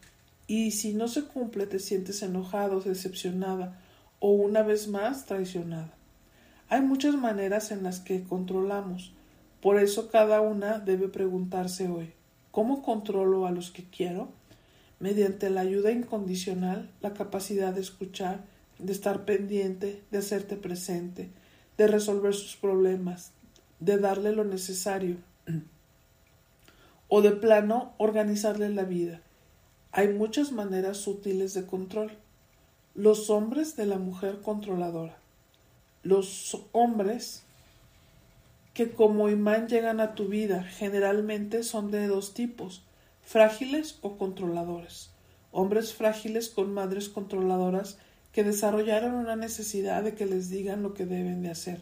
Y 0.48 0.72
si 0.72 0.94
no 0.96 1.08
se 1.08 1.26
cumple 1.26 1.68
te 1.68 1.78
sientes 1.78 2.24
enojado, 2.24 2.82
decepcionada 2.82 3.80
o 4.20 4.32
una 4.32 4.64
vez 4.64 4.88
más 4.88 5.26
traicionada. 5.26 5.94
Hay 6.70 6.82
muchas 6.82 7.16
maneras 7.16 7.72
en 7.72 7.84
las 7.84 8.00
que 8.00 8.24
controlamos. 8.24 9.14
Por 9.62 9.80
eso 9.80 10.10
cada 10.10 10.42
una 10.42 10.80
debe 10.80 11.08
preguntarse 11.08 11.88
hoy 11.88 12.14
¿Cómo 12.52 12.82
controlo 12.82 13.46
a 13.46 13.52
los 13.52 13.72
que 13.72 13.84
quiero? 13.84 14.30
Mediante 15.00 15.50
la 15.50 15.62
ayuda 15.62 15.92
incondicional, 15.92 16.90
la 17.00 17.14
capacidad 17.14 17.74
de 17.74 17.82
escuchar, 17.82 18.44
de 18.80 18.92
estar 18.92 19.24
pendiente, 19.24 20.02
de 20.10 20.18
hacerte 20.18 20.58
presente, 20.58 21.30
de 21.78 21.88
resolver 21.88 22.34
sus 22.34 22.56
problemas, 22.56 23.32
de 23.80 23.98
darle 23.98 24.32
lo 24.34 24.44
necesario 24.44 25.18
o 27.08 27.22
de 27.22 27.32
plano 27.32 27.94
organizarle 27.98 28.70
la 28.70 28.84
vida. 28.84 29.22
Hay 29.92 30.10
muchas 30.10 30.52
maneras 30.52 30.98
sutiles 30.98 31.54
de 31.54 31.66
control. 31.66 32.12
Los 33.00 33.30
hombres 33.30 33.78
de 33.78 33.86
la 33.86 33.98
mujer 33.98 34.42
controladora. 34.42 35.18
Los 36.04 36.58
hombres 36.74 37.44
que 38.74 38.92
como 38.92 39.30
imán 39.30 39.70
llegan 39.70 40.02
a 40.02 40.16
tu 40.16 40.28
vida 40.28 40.66
generalmente 40.66 41.64
son 41.64 41.92
de 41.92 42.08
dos 42.08 42.34
tipos, 42.34 42.82
frágiles 43.24 44.00
o 44.02 44.18
controladores. 44.18 45.12
Hombres 45.54 45.94
frágiles 45.94 46.50
con 46.50 46.74
madres 46.74 47.08
controladoras 47.08 47.98
que 48.34 48.44
desarrollaron 48.44 49.14
una 49.14 49.38
necesidad 49.38 50.04
de 50.04 50.14
que 50.14 50.26
les 50.26 50.50
digan 50.50 50.84
lo 50.84 50.94
que 50.94 51.06
deben 51.06 51.42
de 51.42 51.52
hacer 51.52 51.82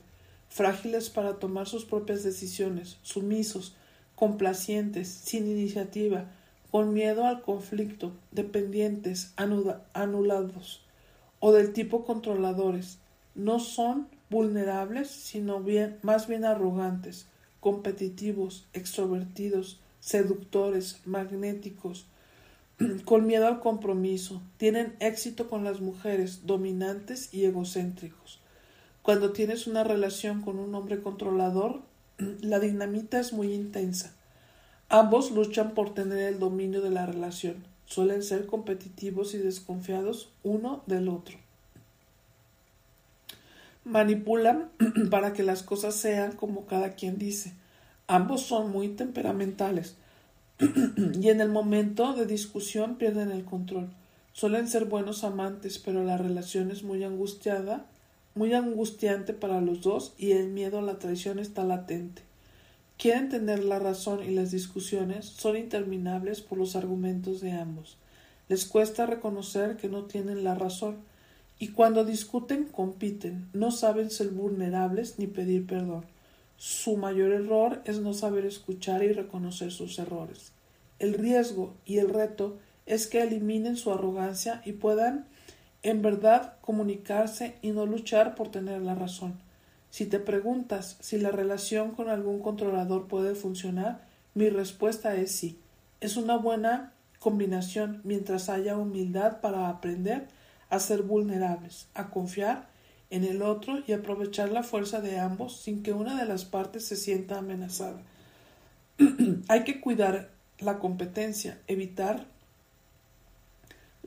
frágiles 0.49 1.10
para 1.10 1.39
tomar 1.39 1.67
sus 1.67 1.84
propias 1.84 2.21
decisiones, 2.21 2.99
sumisos, 3.01 3.73
complacientes, 4.13 5.08
sin 5.08 5.47
iniciativa, 5.47 6.25
con 6.69 6.93
miedo 6.93 7.25
al 7.25 7.41
conflicto, 7.41 8.12
dependientes, 8.32 9.34
anulados, 9.36 10.87
o 11.39 11.52
del 11.52 11.73
tipo 11.73 12.06
controladores, 12.06 13.00
no 13.36 13.60
son 13.60 14.08
vulnerables, 14.30 15.10
sino 15.10 15.63
más 16.02 16.28
bien 16.28 16.45
arrogantes, 16.45 17.28
competitivos, 17.60 18.65
extrovertidos, 18.73 19.80
seductores, 20.00 21.00
magnéticos, 21.06 22.06
con 23.06 23.26
miedo 23.26 23.47
al 23.47 23.60
compromiso, 23.60 24.41
tienen 24.58 24.95
éxito 25.00 25.50
con 25.50 25.63
las 25.63 25.82
mujeres, 25.82 26.45
dominantes 26.45 27.34
y 27.34 27.45
egocéntricos. 27.45 28.39
Cuando 29.02 29.32
tienes 29.32 29.67
una 29.67 29.84
relación 29.84 30.41
con 30.41 30.60
un 30.60 30.73
hombre 30.76 31.02
controlador, 31.02 31.82
la 32.41 32.60
dinamita 32.60 33.19
es 33.19 33.34
muy 33.34 33.54
intensa. 33.54 34.13
Ambos 34.89 35.32
luchan 35.32 35.71
por 35.71 35.93
tener 35.93 36.19
el 36.19 36.39
dominio 36.39 36.82
de 36.82 36.91
la 36.91 37.06
relación. 37.06 37.65
Suelen 37.88 38.21
ser 38.21 38.45
competitivos 38.45 39.34
y 39.34 39.39
desconfiados 39.39 40.30
uno 40.43 40.84
del 40.86 41.10
otro. 41.10 41.38
manipulan 43.86 44.69
para 45.10 45.32
que 45.32 45.43
las 45.43 45.63
cosas 45.63 45.95
sean 45.95 46.34
como 46.34 46.65
cada 46.65 46.93
quien 46.95 47.17
dice. 47.17 47.54
Ambos 48.08 48.41
son 48.41 48.69
muy 48.71 48.89
temperamentales 48.89 49.95
y 50.60 51.30
en 51.30 51.41
el 51.41 51.50
momento 51.50 52.13
de 52.13 52.26
discusión 52.26 52.97
pierden 52.97 53.32
el 53.32 53.45
control. 53.45 53.89
Suelen 54.34 54.67
ser 54.67 54.86
buenos 54.86 55.23
amantes, 55.23 55.80
pero 55.80 56.04
la 56.04 56.17
relación 56.17 56.69
es 56.69 56.84
muy 56.84 57.04
angustiada, 57.04 57.86
muy 58.36 58.54
angustiante 58.54 59.34
para 59.34 59.62
los 59.62 59.82
dos 59.82 60.13
y 60.17 60.34
el 60.34 60.50
miedo 60.50 60.80
a 60.80 60.84
la 60.84 61.00
traición 61.00 61.39
está 61.39 61.63
latente. 61.63 62.26
Quieren 62.97 63.29
tener 63.29 63.63
la 63.63 63.77
razón 63.77 64.23
y 64.23 64.33
las 64.33 64.49
discusiones 64.49 65.25
son 65.25 65.55
interminables 65.55 66.41
por 66.41 66.57
los 66.57 66.75
argumentos 66.75 67.41
de 67.41 67.51
ambos. 67.51 67.97
Les 68.49 68.65
cuesta 68.65 69.05
reconocer 69.05 69.77
que 69.77 69.88
no 69.88 70.05
tienen 70.05 70.43
la 70.43 70.55
razón 70.55 70.97
y 71.60 71.69
cuando 71.69 72.05
discuten 72.05 72.65
compiten, 72.65 73.49
no 73.53 73.69
saben 73.69 74.10
ser 74.10 74.29
vulnerables 74.29 75.19
ni 75.19 75.27
pedir 75.27 75.67
perdón. 75.67 76.05
Su 76.57 76.97
mayor 76.97 77.33
error 77.33 77.83
es 77.86 77.99
no 77.99 78.13
saber 78.13 78.45
escuchar 78.45 79.03
y 79.03 79.13
reconocer 79.13 79.71
sus 79.71 79.99
errores. 79.99 80.51
El 80.97 81.13
riesgo 81.13 81.75
y 81.86 81.99
el 81.99 82.10
reto 82.10 82.57
es 82.88 83.05
que 83.05 83.21
eliminen 83.21 83.77
su 83.77 83.91
arrogancia 83.91 84.63
y 84.65 84.71
puedan 84.71 85.27
en 85.83 86.01
verdad 86.01 86.55
comunicarse 86.62 87.57
y 87.62 87.71
no 87.71 87.86
luchar 87.86 88.33
por 88.33 88.49
tener 88.49 88.81
la 88.81 88.95
razón. 88.95 89.39
Si 89.97 90.05
te 90.05 90.19
preguntas 90.19 90.95
si 90.99 91.17
la 91.17 91.31
relación 91.31 91.95
con 91.95 92.07
algún 92.07 92.39
controlador 92.39 93.07
puede 93.07 93.33
funcionar, 93.33 94.05
mi 94.36 94.47
respuesta 94.47 95.15
es 95.15 95.31
sí. 95.31 95.57
Es 96.01 96.17
una 96.17 96.38
buena 96.38 96.93
combinación 97.17 98.01
mientras 98.03 98.47
haya 98.47 98.77
humildad 98.77 99.41
para 99.41 99.69
aprender 99.69 100.27
a 100.69 100.77
ser 100.77 101.01
vulnerables, 101.01 101.88
a 101.95 102.12
confiar 102.12 102.67
en 103.10 103.23
el 103.23 103.41
otro 103.41 103.79
y 103.88 103.93
aprovechar 103.93 104.51
la 104.51 104.62
fuerza 104.62 105.01
de 105.01 105.17
ambos 105.17 105.60
sin 105.60 105.81
que 105.81 105.93
una 105.93 106.15
de 106.15 106.27
las 106.27 106.45
partes 106.45 106.86
se 106.86 106.95
sienta 106.95 107.39
amenazada. 107.39 107.99
Hay 109.47 109.63
que 109.63 109.81
cuidar 109.81 110.29
la 110.60 110.77
competencia, 110.77 111.57
evitar 111.65 112.27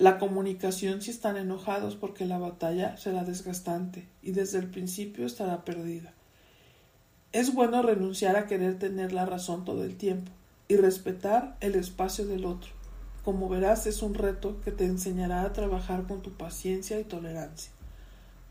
la 0.01 0.17
comunicación 0.17 1.03
si 1.03 1.11
están 1.11 1.37
enojados 1.37 1.95
porque 1.95 2.25
la 2.25 2.39
batalla 2.39 2.97
será 2.97 3.23
desgastante 3.23 4.09
y 4.23 4.33
desde 4.33 4.59
el 4.59 4.71
principio 4.71 5.27
estará 5.27 5.63
perdida. 5.63 6.15
Es 7.33 7.53
bueno 7.53 7.83
renunciar 7.83 8.35
a 8.37 8.47
querer 8.47 8.79
tener 8.79 9.13
la 9.13 9.27
razón 9.27 9.67
todo 9.67 9.85
el 9.85 9.97
tiempo 9.99 10.33
y 10.69 10.77
respetar 10.77 11.59
el 11.61 11.75
espacio 11.75 12.27
del 12.27 12.47
otro. 12.47 12.71
Como 13.27 13.51
verás 13.51 13.87
es 13.87 14.01
un 14.01 14.15
reto 14.15 14.59
que 14.63 14.73
te 14.73 14.87
enseñará 14.87 15.43
a 15.43 15.53
trabajar 15.53 16.05
con 16.05 16.23
tu 16.23 16.33
paciencia 16.33 16.99
y 16.99 17.05
tolerancia. 17.05 17.71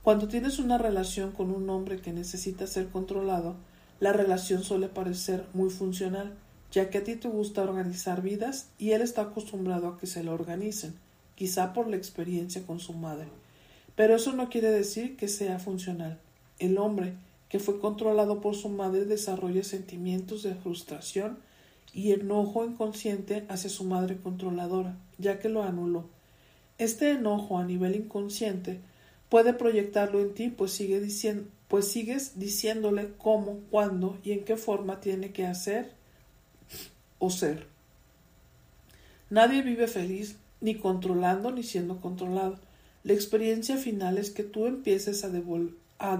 Cuando 0.03 0.27
tienes 0.27 0.59
una 0.59 0.77
relación 0.77 1.31
con 1.31 1.49
un 1.49 1.67
hombre 1.71 1.99
que 1.99 2.13
necesita 2.13 2.67
ser 2.67 2.89
controlado, 2.89 3.55
la 3.99 4.13
relación 4.13 4.63
suele 4.63 4.87
parecer 4.87 5.47
muy 5.53 5.71
funcional, 5.71 6.35
ya 6.71 6.91
que 6.91 6.99
a 6.99 7.03
ti 7.03 7.15
te 7.15 7.27
gusta 7.27 7.63
organizar 7.63 8.21
vidas 8.21 8.69
y 8.77 8.91
él 8.91 9.01
está 9.01 9.23
acostumbrado 9.23 9.87
a 9.87 9.97
que 9.97 10.05
se 10.05 10.23
lo 10.23 10.31
organicen 10.31 10.93
quizá 11.39 11.71
por 11.71 11.87
la 11.87 11.95
experiencia 11.95 12.63
con 12.67 12.81
su 12.81 12.91
madre. 12.91 13.27
Pero 13.95 14.17
eso 14.17 14.33
no 14.33 14.49
quiere 14.49 14.69
decir 14.71 15.15
que 15.15 15.29
sea 15.29 15.57
funcional. 15.57 16.19
El 16.59 16.77
hombre 16.77 17.13
que 17.47 17.59
fue 17.59 17.79
controlado 17.79 18.41
por 18.41 18.55
su 18.55 18.67
madre 18.67 19.05
desarrolla 19.05 19.63
sentimientos 19.63 20.43
de 20.43 20.53
frustración 20.53 21.37
y 21.93 22.11
enojo 22.11 22.65
inconsciente 22.65 23.45
hacia 23.47 23.69
su 23.69 23.85
madre 23.85 24.17
controladora, 24.17 24.97
ya 25.17 25.39
que 25.39 25.47
lo 25.47 25.63
anuló. 25.63 26.09
Este 26.77 27.11
enojo 27.11 27.57
a 27.57 27.63
nivel 27.63 27.95
inconsciente 27.95 28.81
puede 29.29 29.53
proyectarlo 29.53 30.19
en 30.19 30.33
ti, 30.33 30.49
pues, 30.49 30.73
sigue 30.73 30.99
diciendo, 30.99 31.47
pues 31.69 31.89
sigues 31.89 32.37
diciéndole 32.37 33.13
cómo, 33.17 33.61
cuándo 33.71 34.17
y 34.25 34.33
en 34.33 34.43
qué 34.43 34.57
forma 34.57 34.99
tiene 34.99 35.31
que 35.31 35.45
hacer 35.45 35.93
o 37.17 37.29
ser. 37.29 37.65
Nadie 39.29 39.61
vive 39.61 39.87
feliz 39.87 40.35
ni 40.61 40.75
controlando 40.75 41.51
ni 41.51 41.63
siendo 41.63 42.01
controlado. 42.01 42.59
La 43.03 43.13
experiencia 43.13 43.77
final 43.77 44.17
es 44.17 44.31
que 44.31 44.43
tú 44.43 44.65
empieces 44.65 45.23
a, 45.23 45.31
a. 45.99 46.19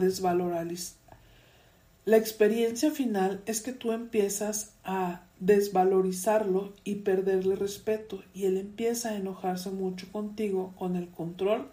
La 2.06 2.18
experiencia 2.18 2.92
final 2.92 3.42
es 3.46 3.62
que 3.62 3.74
tú 3.74 3.92
empiezas 3.92 4.74
a 4.84 5.24
desvalorizarlo 5.40 6.74
y 6.84 6.96
perderle 6.96 7.56
respeto 7.56 8.24
y 8.34 8.46
él 8.46 8.58
empieza 8.58 9.10
a 9.10 9.16
enojarse 9.16 9.70
mucho 9.70 10.12
contigo 10.12 10.74
con 10.78 10.96
el 10.96 11.10
control 11.10 11.70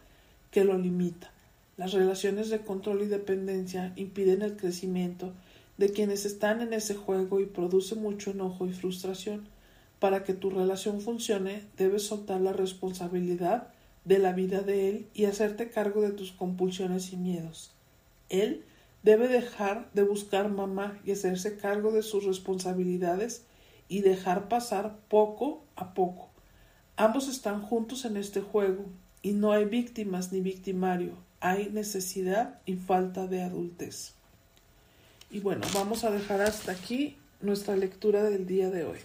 que 0.50 0.64
lo 0.64 0.76
limita. 0.76 1.30
Las 1.76 1.92
relaciones 1.92 2.48
de 2.48 2.60
control 2.60 3.02
y 3.02 3.06
dependencia 3.06 3.92
impiden 3.96 4.42
el 4.42 4.56
crecimiento 4.56 5.32
de 5.78 5.90
quienes 5.90 6.24
están 6.24 6.60
en 6.60 6.72
ese 6.72 6.94
juego 6.94 7.40
y 7.40 7.46
produce 7.46 7.94
mucho 7.94 8.30
enojo 8.30 8.66
y 8.66 8.72
frustración. 8.72 9.46
Para 9.98 10.24
que 10.24 10.34
tu 10.34 10.50
relación 10.50 11.00
funcione, 11.00 11.64
debes 11.76 12.06
soltar 12.06 12.40
la 12.40 12.52
responsabilidad 12.52 13.68
de 14.04 14.18
la 14.18 14.32
vida 14.32 14.60
de 14.60 14.88
él 14.88 15.08
y 15.14 15.24
hacerte 15.24 15.70
cargo 15.70 16.00
de 16.00 16.12
tus 16.12 16.32
compulsiones 16.32 17.12
y 17.12 17.16
miedos. 17.16 17.72
Él 18.28 18.64
debe 19.02 19.28
dejar 19.28 19.90
de 19.94 20.02
buscar 20.02 20.50
mamá 20.50 20.98
y 21.04 21.12
hacerse 21.12 21.56
cargo 21.56 21.92
de 21.92 22.02
sus 22.02 22.24
responsabilidades 22.24 23.44
y 23.88 24.00
dejar 24.00 24.48
pasar 24.48 24.98
poco 25.08 25.64
a 25.76 25.94
poco. 25.94 26.28
Ambos 26.96 27.28
están 27.28 27.62
juntos 27.62 28.04
en 28.04 28.16
este 28.16 28.40
juego 28.40 28.84
y 29.22 29.32
no 29.32 29.52
hay 29.52 29.64
víctimas 29.64 30.32
ni 30.32 30.40
victimario, 30.40 31.12
hay 31.40 31.70
necesidad 31.70 32.60
y 32.64 32.76
falta 32.76 33.26
de 33.26 33.42
adultez. 33.42 34.14
Y 35.30 35.40
bueno, 35.40 35.66
vamos 35.74 36.04
a 36.04 36.10
dejar 36.10 36.40
hasta 36.40 36.72
aquí 36.72 37.16
nuestra 37.40 37.76
lectura 37.76 38.22
del 38.22 38.46
día 38.46 38.70
de 38.70 38.84
hoy. 38.84 38.98